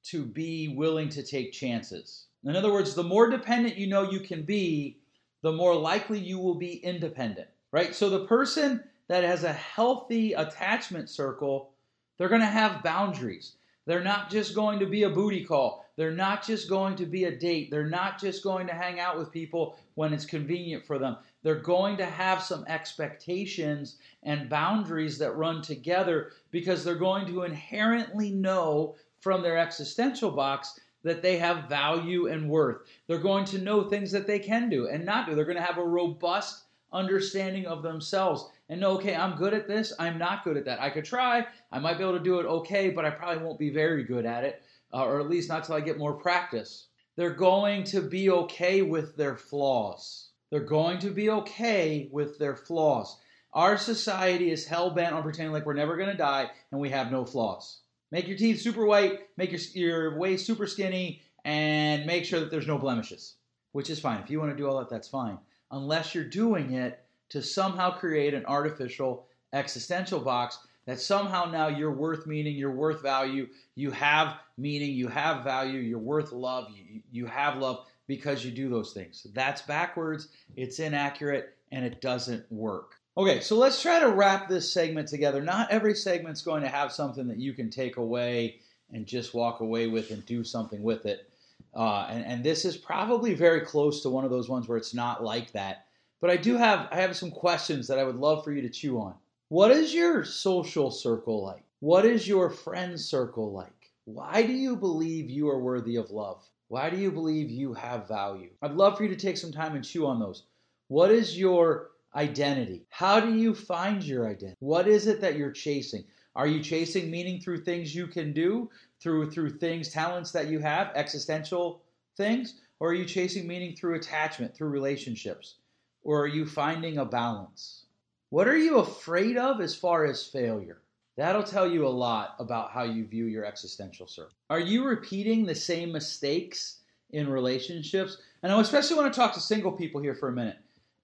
to 0.05 0.25
be 0.25 0.69
willing 0.69 1.09
to 1.11 1.23
take 1.23 1.53
chances. 1.53 2.27
In 2.45 2.57
other 2.57 2.73
words, 2.73 2.95
the 2.95 3.03
more 3.03 3.29
dependent 3.29 3.77
you 3.77 3.87
know 3.87 4.11
you 4.11 4.21
can 4.21 4.43
be, 4.43 4.99
the 5.43 5.53
more 5.53 5.75
likely 5.75 6.19
you 6.19 6.39
will 6.39 6.55
be 6.55 6.75
independent, 6.75 7.49
right? 7.73 7.95
So 7.95 8.09
the 8.09 8.27
person 8.27 8.83
that 9.09 9.25
has 9.25 9.45
a 9.45 9.53
healthy 9.53 10.35
attachment 10.35 11.11
circle, 11.11 11.71
they're 12.17 12.29
going 12.29 12.41
to 12.41 12.47
have 12.47 12.83
boundaries. 12.83 13.57
They're 13.89 14.05
not 14.05 14.29
just 14.29 14.55
going 14.55 14.81
to 14.81 14.87
be 14.87 15.05
a 15.05 15.09
booty 15.09 15.47
call. 15.47 15.83
They're 15.97 16.11
not 16.11 16.45
just 16.45 16.69
going 16.69 16.97
to 16.97 17.07
be 17.07 17.25
a 17.25 17.35
date. 17.35 17.71
They're 17.71 17.89
not 17.89 18.21
just 18.21 18.45
going 18.45 18.67
to 18.67 18.75
hang 18.75 19.01
out 19.01 19.17
with 19.17 19.33
people 19.33 19.79
when 19.95 20.13
it's 20.13 20.27
convenient 20.27 20.85
for 20.85 20.99
them. 20.99 21.17
They're 21.43 21.55
going 21.55 21.97
to 21.97 22.05
have 22.05 22.43
some 22.43 22.67
expectations 22.69 23.97
and 24.25 24.51
boundaries 24.51 25.17
that 25.21 25.39
run 25.39 25.63
together 25.63 26.33
because 26.51 26.85
they're 26.85 26.97
going 26.97 27.27
to 27.29 27.45
inherently 27.45 28.31
know 28.31 28.95
from 29.21 29.41
their 29.41 29.57
existential 29.57 30.33
box 30.33 30.79
that 31.03 31.23
they 31.23 31.39
have 31.39 31.71
value 31.71 32.27
and 32.27 32.51
worth. 32.51 32.83
They're 33.07 33.17
going 33.17 33.47
to 33.47 33.59
know 33.59 33.85
things 33.85 34.13
that 34.13 34.27
they 34.27 34.39
can 34.39 34.69
do 34.69 34.89
and 34.89 35.07
not 35.07 35.27
do. 35.27 35.35
They're 35.35 35.47
going 35.47 35.57
to 35.57 35.63
have 35.63 35.79
a 35.79 35.83
robust 35.83 36.65
understanding 36.93 37.67
of 37.67 37.83
themselves 37.83 38.49
and 38.69 38.81
know, 38.81 38.93
okay, 38.93 39.15
I'm 39.15 39.37
good 39.37 39.55
at 39.55 39.67
this. 39.67 39.93
I'm 39.99 40.19
not 40.19 40.45
good 40.45 40.57
at 40.57 40.65
that. 40.67 40.81
I 40.81 40.91
could 40.91 41.05
try. 41.05 41.47
I 41.73 41.79
might 41.79 41.99
be 41.99 42.05
able 42.05 42.19
to 42.19 42.25
do 42.25 42.41
it 42.41 42.47
okay, 42.47 42.91
but 42.91 43.05
I 43.05 43.11
probably 43.11 43.43
won't 43.43 43.59
be 43.59 43.71
very 43.71 44.05
good 44.05 44.27
at 44.27 44.45
it, 44.45 44.63
uh, 44.93 45.05
or 45.05 45.21
at 45.21 45.29
least 45.29 45.49
not 45.49 45.65
till 45.65 45.75
I 45.75 45.81
get 45.81 45.99
more 45.99 46.15
practice. 46.15 46.87
They're 47.17 47.31
going 47.31 47.85
to 47.85 48.01
be 48.01 48.31
okay 48.31 48.83
with 48.83 49.17
their 49.17 49.37
flaws. 49.37 50.29
They're 50.51 50.61
going 50.61 50.99
to 51.01 51.11
be 51.11 51.31
okay 51.31 52.09
with 52.13 52.39
their 52.39 52.57
flaws. 52.57 53.17
Our 53.53 53.77
society 53.77 54.51
is 54.51 54.67
hell 54.67 54.91
bent 54.91 55.15
on 55.15 55.23
pretending 55.23 55.53
like 55.53 55.67
we're 55.67 55.75
never 55.75 55.97
going 55.97 56.11
to 56.11 56.17
die 56.17 56.51
and 56.71 56.81
we 56.81 56.91
have 56.91 57.11
no 57.11 57.25
flaws. 57.25 57.81
Make 58.11 58.29
your 58.29 58.39
teeth 58.39 58.61
super 58.61 58.87
white, 58.87 59.21
make 59.37 59.53
your, 59.53 59.61
your 59.75 60.19
waist 60.19 60.47
super 60.47 60.67
skinny, 60.67 61.23
and 61.45 62.07
make 62.07 62.25
sure 62.25 62.41
that 62.41 62.51
there's 62.51 62.67
no 62.67 62.79
blemishes, 62.79 63.35
which 63.73 63.91
is 63.91 64.01
fine. 64.01 64.21
If 64.23 64.31
you 64.31 64.39
want 64.39 64.53
to 64.53 64.57
do 64.57 64.69
all 64.69 64.79
that, 64.79 64.89
that's 64.89 65.09
fine. 65.09 65.39
Unless 65.71 66.15
you're 66.15 66.25
doing 66.25 66.75
it 66.75 67.05
to 67.31 67.43
somehow 67.43 67.91
create 67.91 68.35
an 68.35 68.47
artificial 68.47 69.27
existential 69.53 70.21
box 70.21 70.59
that 70.87 71.01
somehow 71.01 71.45
now 71.45 71.69
you're 71.69 71.93
worth 71.93 72.27
meaning, 72.27 72.57
you're 72.57 72.71
worth 72.71 73.03
value, 73.03 73.47
you 73.75 73.91
have 73.91 74.37
meaning, 74.57 74.93
you 74.93 75.07
have 75.09 75.45
value, 75.45 75.81
you're 75.81 75.99
worth 75.99 76.33
love, 76.33 76.71
you, 76.71 77.03
you 77.13 77.27
have 77.27 77.59
love 77.59 77.85
because 78.07 78.43
you 78.43 78.51
do 78.51 78.71
those 78.71 78.95
things. 78.95 79.27
That's 79.35 79.61
backwards, 79.63 80.29
it's 80.57 80.79
inaccurate, 80.79 81.55
and 81.73 81.85
it 81.85 82.01
doesn't 82.01 82.51
work. 82.51 82.95
Okay, 83.19 83.41
so 83.41 83.57
let's 83.57 83.83
try 83.83 84.01
to 84.01 84.09
wrap 84.09 84.49
this 84.49 84.73
segment 84.73 85.09
together. 85.09 85.43
Not 85.43 85.71
every 85.71 85.95
segment's 85.95 86.41
going 86.41 86.63
to 86.63 86.69
have 86.69 86.91
something 86.91 87.29
that 87.29 87.39
you 87.39 87.53
can 87.53 87.69
take 87.69 87.99
away 87.99 88.61
and 88.93 89.07
just 89.07 89.35
walk 89.35 89.61
away 89.61 89.89
with 89.89 90.11
and 90.11 90.25
do 90.25 90.43
something 90.43 90.83
with 90.83 91.05
it. 91.05 91.31
Uh, 91.75 92.07
and, 92.11 92.25
and 92.25 92.45
this 92.45 92.65
is 92.65 92.77
probably 92.77 93.35
very 93.35 93.61
close 93.61 94.03
to 94.03 94.11
one 94.11 94.25
of 94.25 94.31
those 94.31 94.49
ones 94.49 94.69
where 94.69 94.79
it's 94.79 94.95
not 94.95 95.23
like 95.23 95.53
that. 95.53 95.87
But 96.21 96.31
I 96.31 96.37
do 96.37 96.57
have 96.57 96.89
I 96.91 96.97
have 96.97 97.17
some 97.17 97.31
questions 97.31 97.87
that 97.89 97.99
I 97.99 98.05
would 98.05 98.17
love 98.17 98.45
for 98.45 98.53
you 98.53 98.63
to 98.63 98.69
chew 98.69 98.99
on. 99.01 99.15
What 99.49 99.71
is 99.71 99.95
your 99.95 100.25
social 100.25 100.91
circle 100.91 101.45
like? 101.45 101.65
What 101.81 102.05
is 102.05 102.27
your 102.27 102.51
friend 102.51 102.99
circle 102.99 103.53
like? 103.53 103.93
Why 104.05 104.43
do 104.43 104.53
you 104.53 104.77
believe 104.77 105.31
you 105.31 105.49
are 105.49 105.61
worthy 105.61 105.97
of 105.97 106.11
love? 106.11 106.43
Why 106.69 106.91
do 106.91 106.97
you 106.97 107.13
believe 107.13 107.51
you 107.51 107.73
have 107.75 108.09
value? 108.09 108.51
I'd 108.63 108.73
love 108.73 108.97
for 108.97 109.05
you 109.05 109.11
to 109.11 109.17
take 109.17 109.37
some 109.37 109.53
time 109.53 109.75
and 109.75 109.85
chew 109.85 110.07
on 110.07 110.19
those. 110.19 110.45
What 110.89 111.11
is 111.11 111.39
your 111.39 111.91
identity. 112.15 112.85
How 112.89 113.21
do 113.21 113.35
you 113.35 113.55
find 113.55 114.03
your 114.03 114.29
identity? 114.29 114.57
What 114.61 114.89
is 114.89 115.07
it 115.07 115.21
that 115.21 115.37
you're 115.37 115.53
chasing? 115.53 116.05
Are 116.37 116.47
you 116.47 116.63
chasing 116.63 117.11
meaning 117.11 117.41
through 117.41 117.65
things 117.65 117.95
you 117.95 118.07
can 118.07 118.33
do, 118.33 118.71
through 119.01 119.31
through 119.31 119.59
things, 119.59 119.89
talents 119.89 120.31
that 120.33 120.49
you 120.49 120.61
have, 120.61 120.93
existential 120.95 121.83
things, 122.17 122.61
or 122.81 122.91
are 122.91 122.95
you 122.95 123.05
chasing 123.05 123.47
meaning 123.47 123.75
through 123.75 123.97
attachment, 123.97 124.55
through 124.55 124.69
relationships? 124.69 125.57
Or 126.03 126.23
are 126.23 126.29
you 126.29 126.47
finding 126.47 126.99
a 126.99 127.05
balance? 127.05 127.87
What 128.31 128.47
are 128.47 128.57
you 128.57 128.79
afraid 128.79 129.37
of 129.37 129.61
as 129.61 129.75
far 129.75 130.05
as 130.05 130.27
failure? 130.27 130.83
That'll 131.17 131.43
tell 131.43 131.67
you 131.67 131.87
a 131.87 131.89
lot 131.89 132.37
about 132.39 132.71
how 132.71 132.85
you 132.85 133.05
view 133.05 133.25
your 133.25 133.45
existential 133.45 134.07
circle. 134.07 134.35
Are 134.51 134.61
you 134.61 134.85
repeating 134.85 135.45
the 135.45 135.55
same 135.55 135.91
mistakes 135.91 136.79
in 137.11 137.29
relationships? 137.29 138.19
And 138.43 138.53
I 138.53 138.61
especially 138.61 138.97
want 138.97 139.13
to 139.13 139.19
talk 139.19 139.35
to 139.35 139.41
single 139.41 139.73
people 139.73 140.01
here 140.01 140.15
for 140.15 140.29
a 140.29 140.33
minute. 140.33 140.59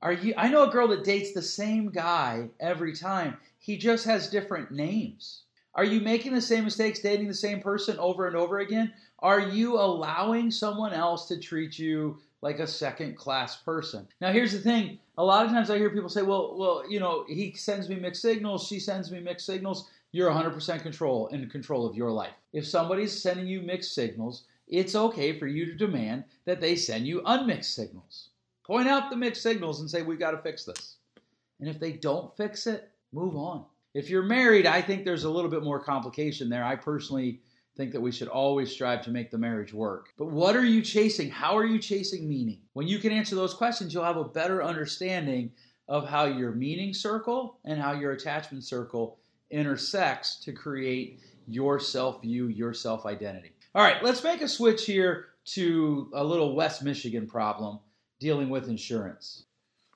Are 0.05 0.13
you 0.13 0.35
I 0.37 0.51
know 0.51 0.69
a 0.69 0.71
girl 0.71 0.89
that 0.89 1.03
dates 1.03 1.33
the 1.33 1.41
same 1.41 1.89
guy 1.89 2.51
every 2.61 2.95
time. 2.95 3.39
He 3.59 3.79
just 3.79 4.05
has 4.05 4.29
different 4.29 4.71
names. 4.71 5.45
Are 5.75 5.85
you 5.85 6.03
making 6.03 6.35
the 6.35 6.43
same 6.43 6.65
mistakes 6.65 6.99
dating 6.99 7.27
the 7.27 7.33
same 7.33 7.63
person 7.63 7.99
over 7.99 8.27
and 8.27 8.37
over 8.37 8.59
again? 8.59 8.93
Are 9.21 9.41
you 9.41 9.81
allowing 9.81 10.51
someone 10.51 10.93
else 10.93 11.27
to 11.29 11.41
treat 11.41 11.79
you 11.79 12.19
like 12.43 12.59
a 12.59 12.67
second 12.67 13.17
class 13.17 13.57
person? 13.57 14.07
Now 14.21 14.31
here's 14.31 14.53
the 14.53 14.59
thing, 14.59 14.99
a 15.17 15.25
lot 15.25 15.47
of 15.47 15.53
times 15.53 15.71
I 15.71 15.79
hear 15.79 15.89
people 15.89 16.11
say, 16.11 16.21
"Well, 16.21 16.55
well, 16.59 16.85
you 16.87 17.01
know, 17.01 17.25
he 17.27 17.55
sends 17.55 17.89
me 17.89 17.97
mixed 17.97 18.21
signals, 18.21 18.67
she 18.67 18.79
sends 18.79 19.11
me 19.11 19.21
mixed 19.21 19.47
signals." 19.47 19.89
You're 20.13 20.29
100% 20.29 20.83
control 20.83 21.29
in 21.29 21.49
control 21.49 21.87
of 21.87 21.97
your 21.97 22.11
life. 22.11 22.35
If 22.53 22.67
somebody's 22.67 23.19
sending 23.23 23.47
you 23.47 23.63
mixed 23.63 23.95
signals, 23.95 24.45
it's 24.69 24.95
okay 24.95 25.39
for 25.39 25.47
you 25.47 25.65
to 25.65 25.75
demand 25.75 26.25
that 26.45 26.61
they 26.61 26.77
send 26.77 27.07
you 27.07 27.23
unmixed 27.25 27.75
signals. 27.75 28.29
Point 28.65 28.89
out 28.89 29.11
the 29.11 29.17
mixed 29.17 29.43
signals 29.43 29.81
and 29.81 29.91
say, 29.91 30.03
we've 30.03 30.19
got 30.19 30.31
to 30.31 30.39
fix 30.39 30.65
this. 30.65 30.97
And 31.61 31.69
if 31.69 31.79
they 31.79 31.93
don't 31.93 32.35
fix 32.37 32.67
it, 32.67 32.91
move 33.13 33.37
on. 33.37 33.67
If 33.95 34.11
you're 34.11 34.23
married, 34.23 34.67
I 34.67 34.83
think 34.83 35.05
there's 35.05 35.25
a 35.25 35.31
little 35.31 35.51
bit 35.51 35.63
more 35.63 35.79
complication 35.79 36.49
there. 36.49 36.65
I 36.65 36.75
personally 36.75 37.41
think 37.77 37.93
that 37.93 38.01
we 38.01 38.11
should 38.11 38.29
always 38.29 38.71
strive 38.73 39.03
to 39.03 39.11
make 39.11 39.31
the 39.31 39.39
marriage 39.39 39.73
work. 39.73 40.09
But 40.19 40.31
what 40.31 40.57
are 40.57 40.65
you 40.65 40.83
chasing? 40.83 41.31
How 41.31 41.57
are 41.57 41.67
you 41.67 41.79
chasing 41.79 42.29
meaning? 42.29 42.61
When 42.73 42.87
you 42.89 42.99
can 42.99 43.13
answer 43.13 43.35
those 43.35 43.55
questions, 43.55 43.93
you'll 43.93 44.05
have 44.05 44.17
a 44.17 44.25
better 44.25 44.63
understanding 44.63 45.53
of 45.89 46.09
how 46.09 46.25
your 46.25 46.53
meaning 46.53 46.95
circle 46.95 47.59
and 47.65 47.81
how 47.81 47.93
your 47.93 48.13
attachment 48.13 48.65
circle 48.65 49.19
intersects 49.51 50.37
to 50.45 50.53
create 50.53 51.21
your 51.47 51.79
self 51.79 52.23
view, 52.23 52.49
your 52.49 52.73
self 52.73 53.07
identity. 53.07 53.53
All 53.75 53.83
right, 53.83 54.03
let's 54.03 54.25
make 54.25 54.41
a 54.41 54.49
switch 54.49 54.87
here 54.87 55.27
to 55.47 56.11
a 56.15 56.25
little 56.25 56.55
West 56.55 56.83
Michigan 56.83 57.27
problem 57.27 57.81
dealing 58.25 58.49
with 58.49 58.71
insurance. 58.71 59.45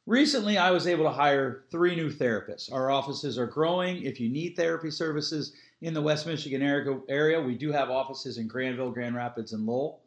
Recently, 0.04 0.58
I 0.58 0.70
was 0.70 0.86
able 0.86 1.04
to 1.04 1.10
hire 1.10 1.64
three 1.70 1.96
new 1.96 2.10
therapists. 2.10 2.70
Our 2.70 2.90
offices 2.90 3.38
are 3.38 3.46
growing. 3.46 4.02
If 4.02 4.20
you 4.20 4.28
need 4.28 4.54
therapy 4.54 4.90
services 4.90 5.54
in 5.80 5.94
the 5.94 6.02
West 6.02 6.26
Michigan 6.26 6.60
area, 7.08 7.40
we 7.40 7.54
do 7.54 7.72
have 7.72 7.88
offices 7.88 8.36
in 8.36 8.46
Grandville, 8.46 8.90
Grand 8.90 9.14
Rapids, 9.14 9.54
and 9.54 9.64
Lowell. 9.64 10.02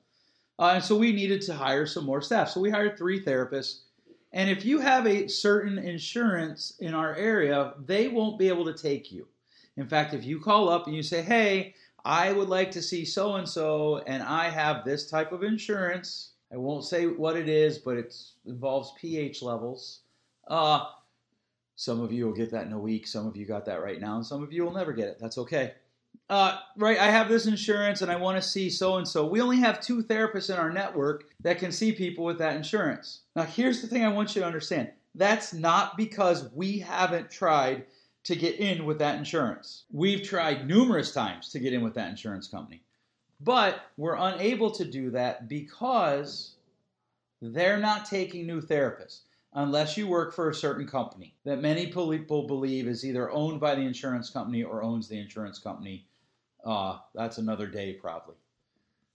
Uh, 0.60 0.74
and 0.76 0.84
so 0.84 0.96
we 0.96 1.12
needed 1.12 1.42
to 1.42 1.56
hire 1.56 1.88
some 1.88 2.06
more 2.06 2.22
staff. 2.22 2.50
So 2.50 2.62
we 2.62 2.70
hired 2.70 2.96
three 2.96 3.24
therapists. 3.24 3.80
And 4.34 4.52
if 4.52 4.64
you 4.66 4.80
have 4.80 5.08
a 5.08 5.28
certain 5.28 5.80
insurance 5.80 6.76
in 6.80 6.94
our 6.94 7.16
area, 7.16 7.74
they 7.84 8.08
won't 8.08 8.38
be 8.38 8.50
able 8.50 8.66
to 8.66 8.74
take 8.74 9.12
you. 9.12 9.28
In 9.78 9.88
fact, 9.88 10.14
if 10.14 10.24
you 10.24 10.40
call 10.40 10.70
up 10.70 10.86
and 10.86 10.96
you 10.96 11.02
say, 11.02 11.24
hey, 11.24 11.74
I 12.06 12.32
would 12.32 12.50
like 12.50 12.70
to 12.72 12.84
see 12.84 13.04
so 13.04 13.36
and 13.38 13.50
so, 13.50 14.04
and 14.06 14.22
I 14.22 14.50
have 14.50 14.86
this 14.86 15.10
type 15.10 15.32
of 15.32 15.42
insurance, 15.42 16.31
I 16.54 16.58
won't 16.58 16.84
say 16.84 17.08
what 17.08 17.38
it 17.38 17.48
is, 17.48 17.78
but 17.78 17.98
it 17.98 18.16
involves 18.46 18.94
pH 19.00 19.42
levels. 19.42 20.02
Uh, 20.48 20.86
some 21.76 22.02
of 22.02 22.12
you 22.12 22.26
will 22.26 22.34
get 22.34 22.52
that 22.52 22.66
in 22.66 22.74
a 22.74 22.80
week. 22.80 23.08
Some 23.08 23.26
of 23.26 23.38
you 23.38 23.46
got 23.46 23.66
that 23.66 23.82
right 23.82 24.00
now, 24.00 24.18
and 24.18 24.26
some 24.26 24.44
of 24.44 24.52
you 24.52 24.64
will 24.64 24.74
never 24.74 24.94
get 24.94 25.08
it. 25.08 25.18
That's 25.20 25.38
okay. 25.38 25.74
Uh, 26.30 26.60
right, 26.78 26.98
I 26.98 27.08
have 27.08 27.28
this 27.28 27.46
insurance 27.46 28.02
and 28.02 28.12
I 28.12 28.16
want 28.16 28.42
to 28.42 28.48
see 28.48 28.70
so 28.70 28.98
and 28.98 29.08
so. 29.08 29.26
We 29.26 29.42
only 29.42 29.58
have 29.58 29.82
two 29.82 30.04
therapists 30.04 30.50
in 30.50 30.58
our 30.58 30.72
network 30.72 31.26
that 31.42 31.60
can 31.60 31.72
see 31.72 31.92
people 31.92 32.24
with 32.24 32.38
that 32.38 32.56
insurance. 32.56 33.22
Now, 33.36 33.44
here's 33.44 33.82
the 33.82 33.88
thing 33.88 34.06
I 34.06 34.10
want 34.10 34.36
you 34.36 34.42
to 34.42 34.48
understand 34.48 34.92
that's 35.16 35.54
not 35.54 35.98
because 35.98 36.50
we 36.54 36.80
haven't 36.80 37.30
tried 37.30 37.86
to 38.24 38.36
get 38.36 38.60
in 38.60 38.86
with 38.86 39.00
that 39.00 39.18
insurance. 39.18 39.84
We've 39.92 40.24
tried 40.24 40.68
numerous 40.68 41.12
times 41.12 41.50
to 41.50 41.60
get 41.60 41.74
in 41.74 41.84
with 41.84 41.96
that 41.96 42.10
insurance 42.10 42.48
company. 42.48 42.82
But 43.44 43.82
we're 43.98 44.18
unable 44.18 44.72
to 44.72 44.86
do 44.86 45.10
that 45.12 45.48
because 45.48 46.56
they're 47.42 47.80
not 47.80 48.06
taking 48.06 48.46
new 48.46 48.62
therapists 48.62 49.22
unless 49.54 49.98
you 49.98 50.08
work 50.08 50.34
for 50.34 50.50
a 50.50 50.56
certain 50.56 50.88
company 50.88 51.34
that 51.44 51.62
many 51.62 51.88
people 51.88 52.48
believe 52.48 52.88
is 52.88 53.06
either 53.06 53.32
owned 53.32 53.60
by 53.60 53.74
the 53.76 53.82
insurance 53.82 54.30
company 54.30 54.64
or 54.64 54.84
owns 54.84 55.08
the 55.08 55.20
insurance 55.20 55.58
company. 55.58 56.06
Uh, 56.64 57.00
that's 57.16 57.40
another 57.40 57.68
day, 57.68 57.94
probably. 57.94 58.36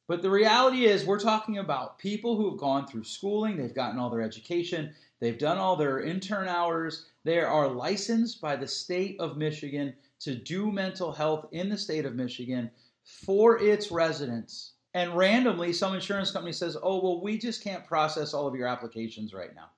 But 0.09 0.23
the 0.23 0.31
reality 0.31 0.87
is, 0.87 1.05
we're 1.05 1.21
talking 1.21 1.59
about 1.59 1.99
people 1.99 2.37
who 2.37 2.51
have 2.51 2.59
gone 2.59 2.87
through 2.87 3.05
schooling, 3.05 3.57
they've 3.57 3.75
gotten 3.75 3.99
all 3.99 4.11
their 4.11 4.23
education, 4.23 4.95
they've 5.21 5.39
done 5.39 5.59
all 5.59 5.77
their 5.77 6.01
intern 6.01 6.49
hours, 6.49 7.07
they 7.25 7.41
are 7.41 7.69
licensed 7.69 8.41
by 8.41 8.57
the 8.57 8.69
state 8.69 9.19
of 9.21 9.37
Michigan 9.37 9.95
to 10.21 10.35
do 10.35 10.71
mental 10.71 11.13
health 11.13 11.47
in 11.53 11.69
the 11.69 11.79
state 11.79 12.05
of 12.05 12.15
Michigan 12.15 12.71
for 13.07 13.59
its 13.59 13.91
residents. 13.91 14.73
And 14.93 15.17
randomly, 15.17 15.73
some 15.73 15.95
insurance 15.95 16.31
company 16.33 16.53
says, 16.53 16.77
oh, 16.83 17.01
well, 17.01 17.23
we 17.23 17.39
just 17.39 17.63
can't 17.63 17.87
process 17.87 18.35
all 18.35 18.47
of 18.47 18.55
your 18.55 18.67
applications 18.67 19.33
right 19.33 19.55
now. 19.55 19.71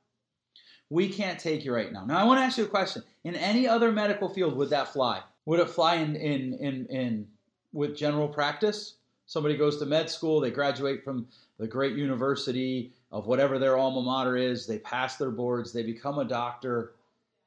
We 0.90 1.08
can't 1.08 1.38
take 1.38 1.64
you 1.64 1.74
right 1.74 1.92
now. 1.92 2.06
Now, 2.06 2.18
I 2.18 2.24
want 2.24 2.40
to 2.40 2.44
ask 2.44 2.56
you 2.56 2.64
a 2.64 2.68
question. 2.68 3.02
In 3.24 3.34
any 3.34 3.68
other 3.68 3.92
medical 3.92 4.28
field, 4.28 4.56
would 4.56 4.70
that 4.70 4.92
fly? 4.92 5.20
Would 5.44 5.60
it 5.60 5.68
fly 5.68 5.96
in, 5.96 6.16
in, 6.16 6.54
in, 6.54 6.86
in 6.86 7.26
with 7.72 7.96
general 7.96 8.28
practice? 8.28 8.94
Somebody 9.26 9.58
goes 9.58 9.78
to 9.78 9.86
med 9.86 10.08
school, 10.08 10.40
they 10.40 10.50
graduate 10.50 11.04
from 11.04 11.28
the 11.58 11.66
great 11.66 11.96
university 11.96 12.92
of 13.12 13.26
whatever 13.26 13.58
their 13.58 13.76
alma 13.76 14.00
mater 14.00 14.38
is, 14.38 14.66
they 14.66 14.78
pass 14.78 15.16
their 15.16 15.30
boards, 15.30 15.70
they 15.70 15.82
become 15.82 16.18
a 16.18 16.24
doctor, 16.24 16.92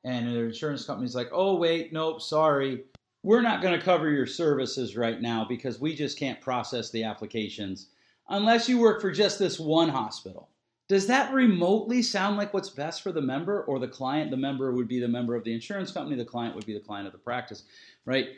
and 0.04 0.36
their 0.36 0.46
insurance 0.46 0.86
company's 0.86 1.16
like, 1.16 1.30
oh, 1.32 1.56
wait, 1.56 1.92
nope, 1.92 2.22
sorry. 2.22 2.84
We're 3.24 3.42
not 3.42 3.62
going 3.62 3.78
to 3.78 3.86
cover 3.86 4.10
your 4.10 4.26
services 4.26 4.98
right 4.98 5.22
now 5.22 5.46
because 5.48 5.80
we 5.80 5.96
just 5.96 6.18
can't 6.18 6.42
process 6.42 6.90
the 6.90 7.04
applications 7.04 7.88
unless 8.30 8.68
you 8.68 8.80
work 8.80 9.02
for 9.02 9.12
just 9.12 9.38
this 9.38 9.60
one 9.60 9.90
hospital. 9.90 10.50
Does 10.88 11.08
that 11.08 11.34
remotely 11.34 12.02
sound 12.02 12.38
like 12.38 12.54
what's 12.54 12.70
best 12.70 13.02
for 13.02 13.12
the 13.12 13.22
member 13.22 13.64
or 13.64 13.80
the 13.80 13.88
client? 13.88 14.32
The 14.32 14.38
member 14.38 14.72
would 14.74 14.88
be 14.88 15.00
the 15.00 15.08
member 15.08 15.36
of 15.36 15.44
the 15.44 15.54
insurance 15.54 15.92
company, 15.92 16.18
the 16.18 16.26
client 16.26 16.56
would 16.56 16.66
be 16.66 16.74
the 16.74 16.80
client 16.80 17.08
of 17.08 17.14
the 17.14 17.20
practice, 17.20 17.64
right? 18.06 18.30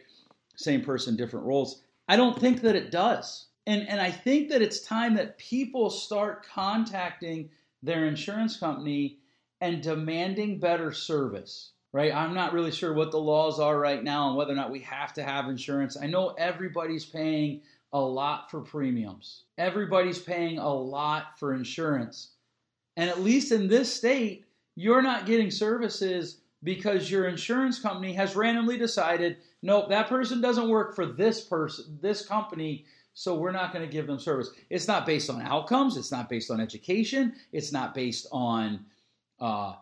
Same 0.55 0.83
person, 0.83 1.15
different 1.15 1.45
roles. 1.45 1.81
I 2.07 2.15
don't 2.15 2.39
think 2.39 2.61
that 2.61 2.75
it 2.75 2.91
does. 2.91 3.47
And, 3.65 3.87
and 3.87 4.01
I 4.01 4.11
think 4.11 4.49
that 4.49 4.61
it's 4.61 4.81
time 4.81 5.15
that 5.15 5.37
people 5.37 5.89
start 5.89 6.45
contacting 6.45 7.49
their 7.81 8.05
insurance 8.05 8.57
company 8.57 9.19
and 9.61 9.81
demanding 9.81 10.59
better 10.59 10.91
service, 10.91 11.71
right? 11.93 12.13
I'm 12.13 12.33
not 12.33 12.53
really 12.53 12.71
sure 12.71 12.93
what 12.93 13.11
the 13.11 13.19
laws 13.19 13.59
are 13.59 13.79
right 13.79 14.03
now 14.03 14.27
and 14.27 14.35
whether 14.35 14.51
or 14.51 14.55
not 14.55 14.71
we 14.71 14.79
have 14.79 15.13
to 15.13 15.23
have 15.23 15.47
insurance. 15.47 15.95
I 15.95 16.07
know 16.07 16.29
everybody's 16.37 17.05
paying 17.05 17.61
a 17.93 18.01
lot 18.01 18.49
for 18.49 18.61
premiums, 18.61 19.43
everybody's 19.57 20.19
paying 20.19 20.57
a 20.57 20.73
lot 20.73 21.39
for 21.39 21.53
insurance. 21.53 22.31
And 22.97 23.09
at 23.09 23.21
least 23.21 23.51
in 23.51 23.67
this 23.67 23.91
state, 23.91 24.45
you're 24.75 25.01
not 25.01 25.25
getting 25.25 25.49
services 25.49 26.41
because 26.63 27.09
your 27.09 27.27
insurance 27.27 27.79
company 27.79 28.13
has 28.13 28.35
randomly 28.35 28.77
decided, 28.77 29.37
nope, 29.61 29.89
that 29.89 30.09
person 30.09 30.41
doesn't 30.41 30.69
work 30.69 30.95
for 30.95 31.05
this 31.05 31.41
person, 31.41 31.97
this 32.01 32.25
company, 32.25 32.85
so 33.13 33.35
we're 33.35 33.51
not 33.51 33.73
going 33.73 33.85
to 33.85 33.91
give 33.91 34.07
them 34.07 34.19
service. 34.19 34.49
It's 34.69 34.87
not 34.87 35.05
based 35.05 35.29
on 35.29 35.41
outcomes. 35.41 35.97
It's 35.97 36.11
not 36.11 36.29
based 36.29 36.49
on 36.49 36.59
education. 36.59 37.33
It's 37.51 37.71
not 37.71 37.93
based 37.93 38.27
on 38.31 38.85
uh, 39.39 39.73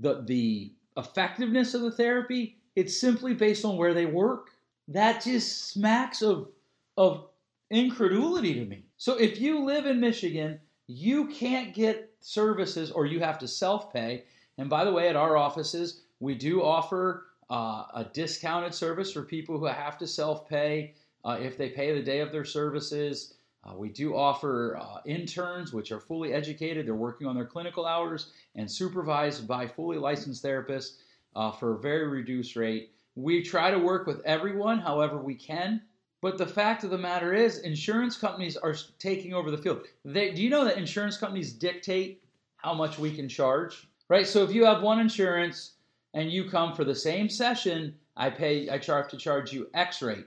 the 0.00 0.22
the 0.22 0.72
effectiveness 0.96 1.74
of 1.74 1.82
the 1.82 1.90
therapy. 1.90 2.56
It's 2.76 3.00
simply 3.00 3.34
based 3.34 3.64
on 3.64 3.76
where 3.76 3.94
they 3.94 4.06
work. 4.06 4.50
That 4.88 5.22
just 5.22 5.70
smacks 5.70 6.22
of 6.22 6.50
of 6.96 7.28
incredulity 7.70 8.54
to 8.54 8.64
me. 8.64 8.84
So 8.96 9.16
if 9.16 9.40
you 9.40 9.64
live 9.64 9.86
in 9.86 10.00
Michigan, 10.00 10.60
you 10.86 11.28
can't 11.28 11.72
get 11.72 12.12
services 12.20 12.90
or 12.90 13.06
you 13.06 13.20
have 13.20 13.38
to 13.38 13.48
self 13.48 13.92
pay. 13.92 14.24
And 14.58 14.68
by 14.68 14.84
the 14.84 14.92
way, 14.92 15.08
at 15.08 15.16
our 15.16 15.36
offices, 15.36 16.02
we 16.18 16.34
do 16.34 16.62
offer 16.62 17.26
uh, 17.48 17.84
a 17.94 18.10
discounted 18.12 18.74
service 18.74 19.12
for 19.12 19.22
people 19.22 19.58
who 19.58 19.66
have 19.66 19.96
to 19.98 20.06
self 20.06 20.48
pay 20.48 20.94
uh, 21.24 21.38
if 21.40 21.56
they 21.56 21.68
pay 21.68 21.94
the 21.94 22.02
day 22.02 22.20
of 22.20 22.32
their 22.32 22.44
services. 22.44 23.34
Uh, 23.64 23.74
we 23.76 23.90
do 23.90 24.16
offer 24.16 24.78
uh, 24.80 25.00
interns, 25.04 25.72
which 25.72 25.92
are 25.92 26.00
fully 26.00 26.32
educated. 26.32 26.86
They're 26.86 26.94
working 26.94 27.26
on 27.26 27.34
their 27.34 27.44
clinical 27.44 27.84
hours 27.84 28.32
and 28.54 28.70
supervised 28.70 29.46
by 29.46 29.66
fully 29.66 29.98
licensed 29.98 30.42
therapists 30.42 30.96
uh, 31.36 31.52
for 31.52 31.74
a 31.74 31.78
very 31.78 32.08
reduced 32.08 32.56
rate. 32.56 32.90
We 33.16 33.42
try 33.42 33.70
to 33.70 33.78
work 33.78 34.06
with 34.06 34.22
everyone 34.24 34.78
however 34.78 35.18
we 35.18 35.34
can. 35.34 35.82
But 36.22 36.36
the 36.36 36.46
fact 36.46 36.84
of 36.84 36.90
the 36.90 36.98
matter 36.98 37.32
is, 37.32 37.60
insurance 37.60 38.16
companies 38.16 38.56
are 38.56 38.74
taking 38.98 39.32
over 39.32 39.50
the 39.50 39.58
field. 39.58 39.86
They, 40.04 40.32
do 40.32 40.42
you 40.42 40.50
know 40.50 40.64
that 40.64 40.76
insurance 40.76 41.16
companies 41.16 41.52
dictate 41.52 42.22
how 42.56 42.74
much 42.74 42.98
we 42.98 43.14
can 43.14 43.28
charge? 43.28 43.88
Right? 44.08 44.26
So 44.26 44.42
if 44.44 44.52
you 44.52 44.64
have 44.64 44.82
one 44.82 45.00
insurance 45.00 45.72
and 46.12 46.30
you 46.30 46.48
come 46.48 46.74
for 46.74 46.84
the 46.84 46.94
same 46.94 47.28
session, 47.28 47.94
I 48.16 48.28
pay 48.28 48.68
I 48.68 48.78
have 48.78 49.08
to 49.08 49.16
charge 49.16 49.52
you 49.52 49.68
X 49.72 50.02
rate. 50.02 50.26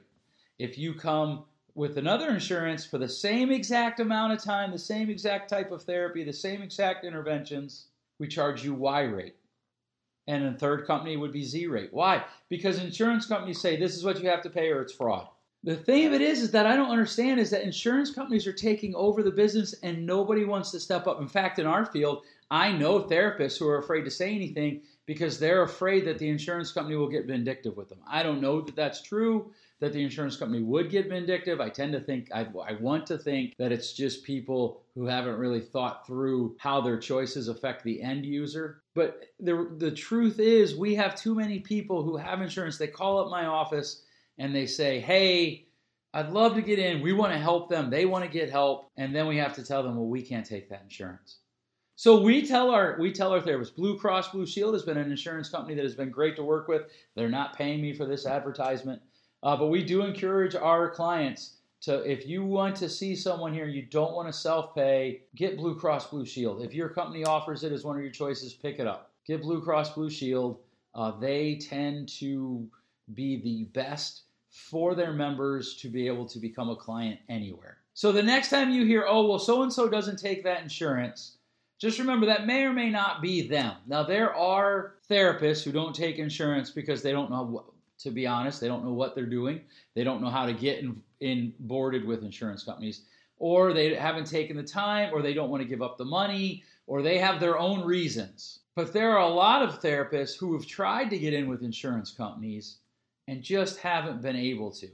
If 0.57 0.77
you 0.77 0.93
come 0.93 1.43
with 1.75 1.97
another 1.97 2.29
insurance 2.29 2.86
for 2.86 2.97
the 2.97 3.09
same 3.09 3.51
exact 3.51 3.99
amount 3.99 4.33
of 4.33 4.43
time, 4.43 4.71
the 4.71 4.77
same 4.77 5.09
exact 5.09 5.49
type 5.49 5.71
of 5.71 5.83
therapy, 5.83 6.23
the 6.23 6.33
same 6.33 6.62
exact 6.62 7.03
interventions, 7.03 7.88
we 8.19 8.27
charge 8.27 8.63
you 8.63 8.73
Y 8.73 9.01
rate. 9.01 9.36
And 10.27 10.45
a 10.45 10.53
third 10.53 10.86
company 10.86 11.17
would 11.17 11.33
be 11.33 11.43
Z 11.43 11.67
rate. 11.67 11.89
Why? 11.91 12.23
Because 12.47 12.79
insurance 12.79 13.25
companies 13.25 13.59
say 13.59 13.75
this 13.75 13.95
is 13.95 14.03
what 14.03 14.21
you 14.21 14.29
have 14.29 14.43
to 14.43 14.49
pay 14.49 14.69
or 14.69 14.81
it's 14.81 14.93
fraud. 14.93 15.27
The 15.65 15.75
thing 15.75 16.05
of 16.05 16.13
it 16.13 16.21
is, 16.21 16.41
is 16.41 16.51
that 16.51 16.65
I 16.65 16.75
don't 16.75 16.91
understand 16.91 17.39
is 17.39 17.49
that 17.51 17.63
insurance 17.63 18.12
companies 18.12 18.45
are 18.45 18.53
taking 18.53 18.93
over 18.95 19.23
the 19.23 19.31
business 19.31 19.73
and 19.81 20.05
nobody 20.05 20.43
wants 20.43 20.71
to 20.71 20.79
step 20.79 21.07
up. 21.07 21.21
In 21.21 21.27
fact, 21.27 21.57
in 21.57 21.65
our 21.65 21.86
field, 21.86 22.23
I 22.51 22.71
know 22.71 23.01
therapists 23.01 23.57
who 23.57 23.67
are 23.67 23.77
afraid 23.77 24.03
to 24.03 24.12
say 24.12 24.36
anything 24.36 24.81
because 25.05 25.39
they're 25.39 25.63
afraid 25.63 26.05
that 26.05 26.19
the 26.19 26.29
insurance 26.29 26.71
company 26.71 26.95
will 26.97 27.07
get 27.09 27.25
vindictive 27.25 27.75
with 27.77 27.89
them. 27.89 27.99
I 28.05 28.23
don't 28.23 28.41
know 28.41 28.62
that 28.62 28.75
that's 28.75 29.01
true 29.01 29.51
that 29.79 29.93
the 29.93 30.01
insurance 30.01 30.38
company 30.38 30.62
would 30.62 30.89
get 30.89 31.09
vindictive. 31.09 31.59
I 31.59 31.69
tend 31.69 31.93
to 31.93 31.99
think, 31.99 32.29
I, 32.33 32.47
I, 32.65 32.73
want 32.79 33.05
to 33.07 33.17
think 33.17 33.53
that 33.57 33.71
it's 33.71 33.93
just 33.93 34.23
people 34.23 34.81
who 34.95 35.05
haven't 35.05 35.38
really 35.38 35.59
thought 35.59 36.07
through 36.07 36.55
how 36.59 36.79
their 36.79 36.97
choices 36.97 37.47
affect 37.47 37.83
the 37.83 38.01
end 38.01 38.25
user. 38.25 38.81
But 38.95 39.23
the, 39.39 39.69
the 39.77 39.91
truth 39.91 40.39
is, 40.39 40.75
we 40.75 40.95
have 40.95 41.15
too 41.15 41.36
many 41.36 41.59
people 41.59 42.01
who 42.03 42.15
have 42.15 42.41
insurance. 42.41 42.77
They 42.77 42.88
call 42.88 43.19
up 43.19 43.29
my 43.29 43.45
office 43.45 44.03
and 44.38 44.55
they 44.55 44.67
say, 44.67 44.99
hey, 44.99 45.65
I'd 46.13 46.29
love 46.29 46.53
to 46.55 46.62
get 46.62 46.79
in. 46.79 47.01
We 47.01 47.12
want 47.12 47.33
to 47.33 47.39
help 47.39 47.69
them. 47.69 47.89
They 47.89 48.05
want 48.05 48.23
to 48.23 48.29
get 48.29 48.49
help. 48.49 48.91
And 48.97 49.15
then 49.15 49.27
we 49.27 49.38
have 49.38 49.55
to 49.55 49.65
tell 49.65 49.83
them, 49.83 49.95
well, 49.95 50.07
we 50.07 50.21
can't 50.21 50.45
take 50.45 50.69
that 50.69 50.83
insurance. 50.83 51.38
So 51.95 52.21
we 52.21 52.45
tell 52.45 52.71
our 52.71 52.97
we 52.99 53.12
tell 53.12 53.31
our 53.31 53.41
therapists, 53.41 53.75
Blue 53.75 53.97
Cross 53.97 54.29
Blue 54.29 54.47
Shield 54.47 54.73
has 54.73 54.83
been 54.83 54.97
an 54.97 55.12
insurance 55.12 55.49
company 55.49 55.75
that 55.75 55.83
has 55.83 55.95
been 55.95 56.09
great 56.09 56.36
to 56.38 56.43
work 56.43 56.67
with. 56.67 56.83
They're 57.15 57.29
not 57.29 57.55
paying 57.55 57.81
me 57.81 57.93
for 57.93 58.05
this 58.05 58.25
advertisement. 58.25 59.01
Uh, 59.43 59.58
but 59.58 59.67
we 59.67 59.84
do 59.84 60.03
encourage 60.03 60.56
our 60.56 60.89
clients 60.89 61.58
to, 61.82 61.99
if 62.10 62.25
you 62.25 62.45
want 62.45 62.77
to 62.77 62.88
see 62.88 63.13
someone 63.13 63.53
here, 63.53 63.67
you 63.67 63.82
don't 63.82 64.13
want 64.13 64.27
to 64.27 64.34
self 64.34 64.73
pay, 64.73 65.21
get 65.36 65.58
Blue 65.58 65.75
Cross 65.75 66.08
Blue 66.08 66.25
Shield. 66.25 66.63
If 66.63 66.73
your 66.73 66.89
company 66.89 67.25
offers 67.25 67.63
it 67.63 67.73
as 67.73 67.84
one 67.84 67.97
of 67.97 68.01
your 68.01 68.12
choices, 68.12 68.53
pick 68.53 68.79
it 68.79 68.88
up. 68.88 69.12
Get 69.27 69.41
Blue 69.41 69.62
Cross 69.62 69.93
Blue 69.93 70.10
Shield. 70.10 70.60
Uh, 70.95 71.12
they 71.19 71.56
tend 71.56 72.08
to 72.19 72.65
be 73.13 73.41
the 73.41 73.65
best 73.77 74.21
for 74.49 74.95
their 74.95 75.12
members 75.12 75.75
to 75.77 75.89
be 75.89 76.08
able 76.08 76.25
to 76.27 76.39
become 76.39 76.69
a 76.69 76.75
client 76.75 77.19
anywhere. 77.27 77.79
So 77.95 78.12
the 78.12 78.23
next 78.23 78.49
time 78.49 78.69
you 78.71 78.86
hear, 78.86 79.06
oh, 79.08 79.27
well, 79.27 79.39
so 79.39 79.63
and 79.63 79.73
so 79.73 79.89
doesn't 79.89 80.19
take 80.19 80.43
that 80.43 80.62
insurance, 80.62 81.38
just 81.79 81.99
remember 81.99 82.25
that 82.27 82.47
may 82.47 82.63
or 82.63 82.71
may 82.71 82.89
not 82.89 83.21
be 83.21 83.45
them. 83.47 83.75
Now, 83.88 84.03
there 84.03 84.34
are 84.34 84.95
therapists 85.10 85.63
who 85.63 85.71
don't 85.71 85.93
take 85.93 86.17
insurance 86.17 86.69
because 86.69 87.01
they 87.01 87.12
don't 87.12 87.29
know 87.29 87.65
to 88.03 88.11
be 88.11 88.27
honest. 88.27 88.61
They 88.61 88.67
don't 88.67 88.85
know 88.85 88.93
what 88.93 89.15
they're 89.15 89.25
doing. 89.25 89.61
They 89.95 90.03
don't 90.03 90.21
know 90.21 90.29
how 90.29 90.45
to 90.45 90.53
get 90.53 90.79
in, 90.79 91.01
in 91.19 91.53
boarded 91.59 92.05
with 92.05 92.23
insurance 92.23 92.63
companies, 92.63 93.03
or 93.37 93.73
they 93.73 93.95
haven't 93.95 94.27
taken 94.27 94.55
the 94.55 94.63
time, 94.63 95.11
or 95.13 95.21
they 95.21 95.33
don't 95.33 95.49
want 95.49 95.63
to 95.63 95.69
give 95.69 95.81
up 95.81 95.97
the 95.97 96.05
money, 96.05 96.63
or 96.87 97.01
they 97.01 97.17
have 97.17 97.39
their 97.39 97.57
own 97.57 97.83
reasons. 97.83 98.59
But 98.75 98.93
there 98.93 99.11
are 99.11 99.29
a 99.29 99.33
lot 99.33 99.61
of 99.61 99.81
therapists 99.81 100.37
who 100.37 100.53
have 100.53 100.65
tried 100.65 101.09
to 101.11 101.19
get 101.19 101.33
in 101.33 101.47
with 101.47 101.63
insurance 101.63 102.11
companies 102.11 102.77
and 103.27 103.41
just 103.41 103.79
haven't 103.79 104.21
been 104.21 104.35
able 104.35 104.71
to 104.71 104.89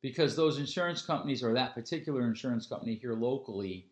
because 0.00 0.36
those 0.36 0.58
insurance 0.58 1.02
companies 1.02 1.42
or 1.42 1.52
that 1.54 1.74
particular 1.74 2.26
insurance 2.26 2.66
company 2.66 2.94
here 2.94 3.14
locally, 3.14 3.86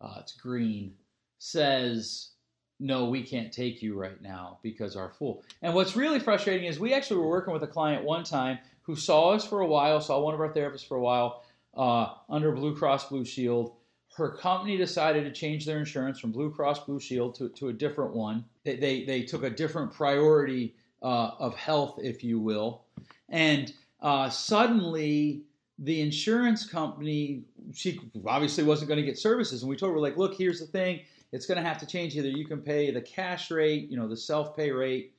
uh, 0.00 0.16
it's 0.20 0.34
green, 0.34 0.94
says 1.38 2.31
no, 2.80 3.06
we 3.06 3.22
can't 3.22 3.52
take 3.52 3.82
you 3.82 3.94
right 3.94 4.20
now 4.20 4.58
because 4.62 4.96
our 4.96 5.10
full. 5.10 5.44
And 5.62 5.74
what's 5.74 5.94
really 5.94 6.18
frustrating 6.18 6.66
is 6.66 6.80
we 6.80 6.92
actually 6.92 7.18
were 7.18 7.28
working 7.28 7.52
with 7.52 7.62
a 7.62 7.68
client 7.68 8.04
one 8.04 8.24
time 8.24 8.58
who 8.82 8.96
saw 8.96 9.30
us 9.30 9.46
for 9.46 9.60
a 9.60 9.66
while, 9.66 10.00
saw 10.00 10.20
one 10.20 10.34
of 10.34 10.40
our 10.40 10.52
therapists 10.52 10.86
for 10.86 10.96
a 10.96 11.00
while 11.00 11.44
uh, 11.76 12.14
under 12.28 12.52
Blue 12.52 12.76
Cross 12.76 13.08
Blue 13.08 13.24
Shield. 13.24 13.74
Her 14.16 14.30
company 14.36 14.76
decided 14.76 15.24
to 15.24 15.32
change 15.32 15.64
their 15.64 15.78
insurance 15.78 16.18
from 16.18 16.32
Blue 16.32 16.50
Cross 16.50 16.84
Blue 16.84 17.00
Shield 17.00 17.34
to, 17.36 17.48
to 17.50 17.68
a 17.68 17.72
different 17.72 18.14
one. 18.14 18.44
They, 18.64 18.76
they, 18.76 19.04
they 19.04 19.22
took 19.22 19.42
a 19.42 19.50
different 19.50 19.92
priority 19.92 20.74
uh, 21.02 21.30
of 21.38 21.54
health, 21.54 21.98
if 22.02 22.22
you 22.22 22.38
will. 22.38 22.82
And 23.28 23.72
uh, 24.00 24.28
suddenly, 24.28 25.42
the 25.78 26.00
insurance 26.00 26.68
company, 26.68 27.44
she 27.72 28.00
obviously 28.26 28.64
wasn't 28.64 28.88
going 28.88 29.00
to 29.00 29.06
get 29.06 29.18
services. 29.18 29.62
And 29.62 29.70
we 29.70 29.76
told 29.76 29.92
her, 29.92 29.98
like, 29.98 30.16
look, 30.16 30.34
here's 30.34 30.60
the 30.60 30.66
thing 30.66 31.00
it's 31.32 31.46
going 31.46 31.56
to 31.56 31.66
have 31.66 31.78
to 31.78 31.86
change. 31.86 32.16
Either 32.16 32.28
you 32.28 32.46
can 32.46 32.60
pay 32.60 32.90
the 32.90 33.00
cash 33.00 33.50
rate, 33.50 33.90
you 33.90 33.96
know, 33.96 34.08
the 34.08 34.16
self 34.16 34.56
pay 34.56 34.70
rate, 34.70 35.14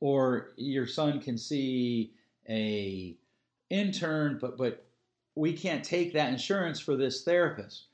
or 0.00 0.52
your 0.56 0.86
son 0.86 1.20
can 1.20 1.36
see 1.36 2.12
a 2.48 3.16
intern, 3.70 4.38
but 4.40 4.56
but 4.56 4.86
we 5.34 5.52
can't 5.52 5.84
take 5.84 6.12
that 6.12 6.32
insurance 6.32 6.80
for 6.80 6.96
this 6.96 7.22
therapist. 7.22 7.86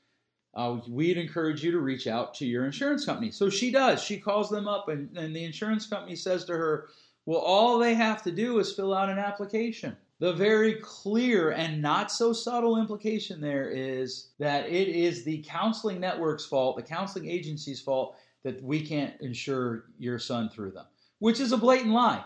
Uh, 0.55 0.79
we'd 0.87 1.17
encourage 1.17 1.63
you 1.63 1.71
to 1.71 1.79
reach 1.79 2.07
out 2.07 2.33
to 2.33 2.45
your 2.45 2.65
insurance 2.65 3.05
company. 3.05 3.29
So 3.29 3.49
she 3.49 3.71
does. 3.71 4.01
She 4.01 4.17
calls 4.17 4.49
them 4.49 4.67
up, 4.67 4.87
and, 4.87 5.15
and 5.17 5.35
the 5.35 5.43
insurance 5.43 5.85
company 5.85 6.15
says 6.15 6.45
to 6.45 6.53
her, 6.53 6.87
Well, 7.25 7.39
all 7.39 7.77
they 7.77 7.93
have 7.93 8.23
to 8.23 8.31
do 8.31 8.57
is 8.59 8.71
fill 8.71 8.93
out 8.93 9.09
an 9.09 9.19
application. 9.19 9.97
The 10.19 10.33
very 10.33 10.75
clear 10.75 11.51
and 11.51 11.81
not 11.81 12.11
so 12.11 12.31
subtle 12.31 12.77
implication 12.77 13.41
there 13.41 13.69
is 13.69 14.29
that 14.39 14.67
it 14.67 14.87
is 14.87 15.23
the 15.23 15.43
counseling 15.45 15.99
network's 15.99 16.45
fault, 16.45 16.77
the 16.77 16.83
counseling 16.83 17.29
agency's 17.29 17.81
fault, 17.81 18.15
that 18.43 18.63
we 18.63 18.85
can't 18.85 19.19
insure 19.19 19.85
your 19.97 20.19
son 20.19 20.49
through 20.49 20.71
them, 20.71 20.85
which 21.19 21.39
is 21.39 21.51
a 21.51 21.57
blatant 21.57 21.91
lie. 21.91 22.23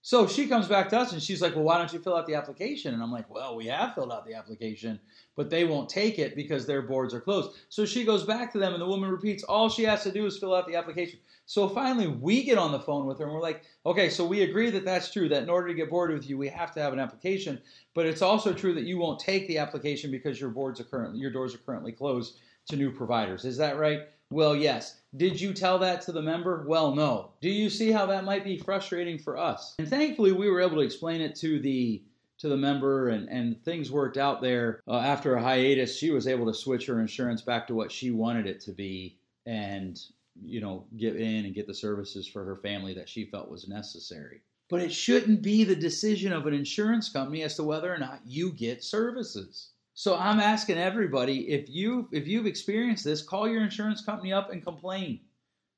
So 0.00 0.26
she 0.26 0.46
comes 0.46 0.68
back 0.68 0.88
to 0.90 0.98
us 0.98 1.12
and 1.12 1.22
she's 1.22 1.42
like, 1.42 1.54
Well, 1.54 1.64
why 1.64 1.76
don't 1.76 1.92
you 1.92 1.98
fill 1.98 2.16
out 2.16 2.26
the 2.26 2.34
application? 2.34 2.94
And 2.94 3.02
I'm 3.02 3.12
like, 3.12 3.28
Well, 3.28 3.56
we 3.56 3.66
have 3.66 3.94
filled 3.94 4.12
out 4.12 4.26
the 4.26 4.34
application, 4.34 5.00
but 5.36 5.50
they 5.50 5.64
won't 5.64 5.88
take 5.88 6.18
it 6.18 6.36
because 6.36 6.66
their 6.66 6.82
boards 6.82 7.12
are 7.12 7.20
closed. 7.20 7.56
So 7.68 7.84
she 7.84 8.04
goes 8.04 8.24
back 8.24 8.52
to 8.52 8.58
them 8.58 8.72
and 8.72 8.80
the 8.80 8.86
woman 8.86 9.10
repeats, 9.10 9.42
All 9.42 9.68
she 9.68 9.82
has 9.84 10.04
to 10.04 10.12
do 10.12 10.26
is 10.26 10.38
fill 10.38 10.54
out 10.54 10.66
the 10.66 10.76
application. 10.76 11.18
So 11.46 11.68
finally, 11.68 12.06
we 12.06 12.44
get 12.44 12.58
on 12.58 12.72
the 12.72 12.80
phone 12.80 13.06
with 13.06 13.18
her 13.18 13.24
and 13.24 13.34
we're 13.34 13.42
like, 13.42 13.64
Okay, 13.84 14.08
so 14.08 14.24
we 14.24 14.42
agree 14.42 14.70
that 14.70 14.84
that's 14.84 15.12
true, 15.12 15.28
that 15.28 15.42
in 15.42 15.50
order 15.50 15.68
to 15.68 15.74
get 15.74 15.90
boarded 15.90 16.16
with 16.16 16.30
you, 16.30 16.38
we 16.38 16.48
have 16.48 16.72
to 16.74 16.80
have 16.80 16.92
an 16.92 17.00
application. 17.00 17.60
But 17.94 18.06
it's 18.06 18.22
also 18.22 18.52
true 18.52 18.74
that 18.74 18.84
you 18.84 18.98
won't 18.98 19.18
take 19.18 19.48
the 19.48 19.58
application 19.58 20.10
because 20.10 20.40
your 20.40 20.50
boards 20.50 20.80
are 20.80 20.84
currently, 20.84 21.18
your 21.18 21.32
doors 21.32 21.54
are 21.54 21.58
currently 21.58 21.92
closed 21.92 22.38
to 22.68 22.76
new 22.76 22.92
providers. 22.92 23.44
Is 23.44 23.56
that 23.56 23.78
right? 23.78 24.02
Well, 24.30 24.54
yes. 24.54 25.00
Did 25.16 25.40
you 25.40 25.54
tell 25.54 25.78
that 25.78 26.02
to 26.02 26.12
the 26.12 26.20
member? 26.20 26.64
Well, 26.66 26.94
no. 26.94 27.32
Do 27.40 27.48
you 27.48 27.70
see 27.70 27.90
how 27.90 28.06
that 28.06 28.24
might 28.24 28.44
be 28.44 28.58
frustrating 28.58 29.18
for 29.18 29.38
us? 29.38 29.74
And 29.78 29.88
thankfully, 29.88 30.32
we 30.32 30.50
were 30.50 30.60
able 30.60 30.76
to 30.76 30.82
explain 30.82 31.20
it 31.20 31.34
to 31.36 31.58
the 31.58 32.02
to 32.38 32.48
the 32.48 32.56
member, 32.56 33.08
and, 33.08 33.28
and 33.28 33.60
things 33.64 33.90
worked 33.90 34.16
out 34.16 34.40
there. 34.40 34.80
Uh, 34.86 34.98
after 34.98 35.34
a 35.34 35.42
hiatus, 35.42 35.98
she 35.98 36.12
was 36.12 36.28
able 36.28 36.46
to 36.46 36.54
switch 36.54 36.86
her 36.86 37.00
insurance 37.00 37.42
back 37.42 37.66
to 37.66 37.74
what 37.74 37.90
she 37.90 38.12
wanted 38.12 38.46
it 38.46 38.60
to 38.60 38.70
be, 38.70 39.18
and 39.46 40.00
you 40.40 40.60
know, 40.60 40.86
get 40.96 41.16
in 41.16 41.46
and 41.46 41.54
get 41.54 41.66
the 41.66 41.74
services 41.74 42.28
for 42.28 42.44
her 42.44 42.56
family 42.56 42.94
that 42.94 43.08
she 43.08 43.24
felt 43.24 43.50
was 43.50 43.66
necessary. 43.66 44.40
But 44.70 44.82
it 44.82 44.92
shouldn't 44.92 45.42
be 45.42 45.64
the 45.64 45.74
decision 45.74 46.32
of 46.32 46.46
an 46.46 46.54
insurance 46.54 47.08
company 47.08 47.42
as 47.42 47.56
to 47.56 47.64
whether 47.64 47.92
or 47.92 47.98
not 47.98 48.20
you 48.24 48.52
get 48.52 48.84
services. 48.84 49.70
So 49.98 50.16
I'm 50.16 50.38
asking 50.38 50.78
everybody 50.78 51.50
if 51.50 51.68
you 51.68 52.08
if 52.12 52.28
you've 52.28 52.46
experienced 52.46 53.02
this, 53.02 53.20
call 53.20 53.48
your 53.48 53.64
insurance 53.64 54.00
company 54.00 54.32
up 54.32 54.52
and 54.52 54.62
complain. 54.62 55.18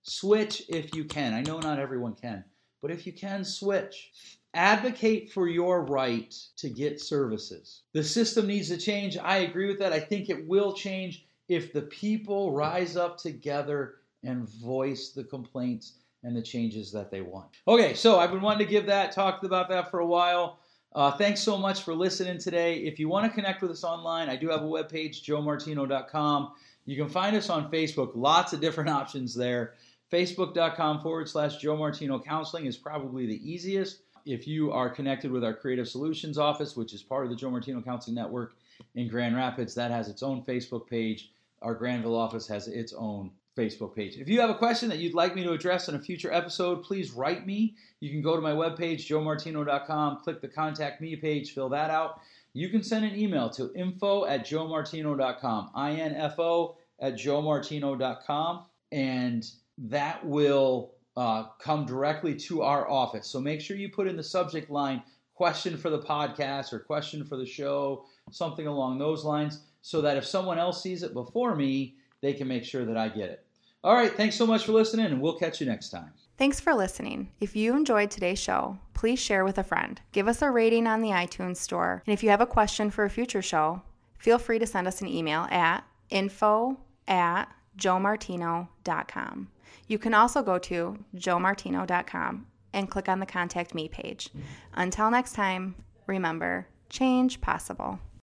Switch 0.03 0.63
if 0.69 0.95
you 0.95 1.07
can. 1.07 1.33
I 1.33 1.41
know 1.41 1.59
not 1.59 1.79
everyone 1.79 2.13
can, 2.13 2.45
but 2.83 2.91
if 2.91 3.07
you 3.07 3.15
can 3.15 3.47
switch. 3.47 4.11
Advocate 4.53 5.33
for 5.33 5.49
your 5.49 5.87
right 5.87 6.35
to 6.59 6.69
get 6.69 7.01
services. 7.01 7.85
The 7.95 8.05
system 8.05 8.47
needs 8.47 8.69
to 8.69 8.77
change. 8.77 9.17
I 9.17 9.39
agree 9.39 9.69
with 9.69 9.79
that. 9.79 9.95
I 9.95 10.01
think 10.01 10.29
it 10.29 10.47
will 10.47 10.75
change 10.75 11.25
if 11.49 11.73
the 11.73 11.83
people 11.83 12.53
rise 12.53 12.99
up 12.99 13.17
together 13.17 13.95
and 14.23 14.47
voice 14.47 15.13
the 15.13 15.25
complaints 15.25 15.95
and 16.25 16.37
the 16.37 16.43
changes 16.43 16.93
that 16.93 17.11
they 17.11 17.23
want. 17.23 17.57
Okay, 17.67 17.95
so 17.95 18.19
I've 18.19 18.33
been 18.33 18.43
wanting 18.43 18.67
to 18.67 18.71
give 18.71 18.85
that, 18.85 19.13
talked 19.13 19.45
about 19.45 19.71
that 19.71 19.91
for 19.91 20.01
a 20.01 20.07
while. 20.07 20.60
Uh, 20.93 21.13
thanks 21.13 21.41
so 21.41 21.57
much 21.57 21.83
for 21.83 21.95
listening 21.95 22.39
today. 22.39 22.79
If 22.79 22.99
you 22.99 23.09
want 23.09 23.25
to 23.27 23.33
connect 23.33 23.63
with 23.63 23.71
us 23.71 23.85
online, 23.85 24.29
I 24.29 24.37
do 24.37 24.49
have 24.49 24.63
a 24.63 24.67
webpage, 24.67 25.23
joemartino.com. 25.23 26.53
You 26.85 26.97
can 26.97 27.09
find 27.09 27.37
us 27.37 27.49
on 27.49 27.71
Facebook, 27.71 28.13
lots 28.15 28.53
of 28.53 28.61
different 28.61 28.91
options 29.01 29.35
there. 29.35 29.75
Facebook.com 30.11 31.01
forward 31.01 31.29
slash 31.29 31.59
Joe 31.59 31.77
Martino 31.77 32.19
Counseling 32.19 32.67
is 32.67 32.77
probably 32.77 33.27
the 33.27 33.49
easiest. 33.49 34.01
If 34.27 34.49
you 34.49 34.73
are 34.73 34.91
connected 34.91 35.31
with 35.31 35.45
our 35.45 35.55
Creative 35.55 35.89
Solutions 35.89 36.37
office, 36.37 36.77
which 36.77 36.93
is 36.93 37.03
part 37.03 37.25
of 37.25 37.31
the 37.31 37.37
Joe 37.37 37.51
Martino 37.51 37.81
Counseling 37.81 38.17
Network 38.17 38.55
in 38.97 39.09
Grand 39.09 39.37
Rapids, 39.37 39.75
that 39.77 39.93
has 39.93 40.09
its 40.09 40.23
own 40.23 40.43
Facebook 40.43 40.89
page. 40.89 41.31
Our 41.63 41.75
Grandville 41.75 42.17
office 42.17 42.49
has 42.49 42.67
its 42.67 42.93
own 42.93 43.31
Facebook 43.61 43.95
page. 43.95 44.17
If 44.17 44.29
you 44.29 44.41
have 44.41 44.51
a 44.51 44.55
question 44.55 44.89
that 44.89 44.99
you'd 44.99 45.15
like 45.15 45.35
me 45.35 45.43
to 45.43 45.53
address 45.53 45.89
in 45.89 45.95
a 45.95 45.99
future 45.99 46.33
episode, 46.33 46.83
please 46.83 47.11
write 47.13 47.47
me. 47.47 47.75
You 48.01 48.11
can 48.11 48.23
go 48.23 48.35
to 48.35 48.43
my 48.43 48.53
webpage, 48.53 49.07
joemartino.com, 49.07 50.21
click 50.23 50.41
the 50.41 50.49
contact 50.49 51.01
me 51.01 51.17
page, 51.17 51.53
fill 51.53 51.69
that 51.71 51.91
out. 51.91 52.21
You 52.53 52.69
can 52.69 52.83
send 52.83 53.05
an 53.05 53.15
email 53.15 53.51
to 53.51 53.73
info 53.75 54.25
at 54.25 54.47
joemartino.com, 54.47 55.71
I-N-F-O 55.75 56.77
at 57.01 57.15
joemartino.com, 57.15 58.65
and 58.93 59.51
that 59.79 60.27
will 60.27 60.95
uh, 61.17 61.45
come 61.59 61.85
directly 61.85 62.35
to 62.35 62.63
our 62.63 62.89
office. 62.89 63.27
So 63.27 63.41
make 63.41 63.61
sure 63.61 63.77
you 63.77 63.91
put 63.91 64.09
in 64.09 64.17
the 64.17 64.23
subject 64.23 64.71
line 64.71 65.03
question 65.35 65.77
for 65.77 65.91
the 65.91 66.01
podcast 66.01 66.73
or 66.73 66.79
question 66.79 67.25
for 67.25 67.37
the 67.37 67.47
show, 67.47 68.05
something 68.31 68.67
along 68.67 68.99
those 68.99 69.25
lines, 69.25 69.61
so 69.83 70.01
that 70.03 70.17
if 70.17 70.27
someone 70.27 70.59
else 70.59 70.83
sees 70.83 71.03
it 71.03 71.15
before 71.15 71.55
me, 71.55 71.95
they 72.21 72.35
can 72.35 72.47
make 72.47 72.65
sure 72.65 72.85
that 72.85 72.97
I 72.97 73.09
get 73.09 73.31
it. 73.31 73.47
All 73.83 73.95
right, 73.95 74.15
thanks 74.15 74.37
so 74.37 74.47
much 74.47 74.65
for 74.65 74.73
listening, 74.73 75.07
and 75.07 75.23
we'll 75.23 75.39
catch 75.39 75.61
you 75.61 75.67
next 75.67 75.89
time. 75.89 76.13
Thanks 76.37 76.61
for 76.61 76.75
listening. 76.75 77.33
If 77.41 77.57
you 77.57 77.75
enjoyed 77.75 78.11
today's 78.11 78.39
show, 78.39 78.79
please 78.95 79.19
share 79.19 79.45
with 79.45 79.59
a 79.59 79.63
friend. 79.63 80.01
Give 80.13 80.29
us 80.29 80.43
a 80.43 80.51
rating 80.51 80.87
on 80.87 81.01
the 81.01 81.11
iTunes 81.11 81.57
store. 81.57 82.03
And 82.07 82.13
if 82.13 82.23
you 82.23 82.31
have 82.31 82.41
a 82.41 82.47
question 82.47 82.91
for 82.91 83.05
a 83.05 83.11
future 83.11 83.43
show, 83.43 83.83
feel 84.19 84.39
free 84.39 84.59
to 84.59 84.67
send 84.67 84.87
us 84.87 85.01
an 85.01 85.09
email 85.09 85.47
at 85.51 85.85
info 86.11 86.79
at 87.09 87.47
joemartino.com. 87.79 89.49
You 89.87 89.99
can 89.99 90.15
also 90.15 90.43
go 90.43 90.59
to 90.59 90.99
joemartino.com 91.17 92.47
and 92.73 92.91
click 92.91 93.09
on 93.09 93.21
the 93.21 93.27
Contact 93.27 93.75
Me 93.75 93.89
page. 93.89 94.31
Until 94.75 95.11
next 95.11 95.33
time, 95.33 95.75
remember 96.07 96.69
change 96.89 97.41
possible. 97.41 97.99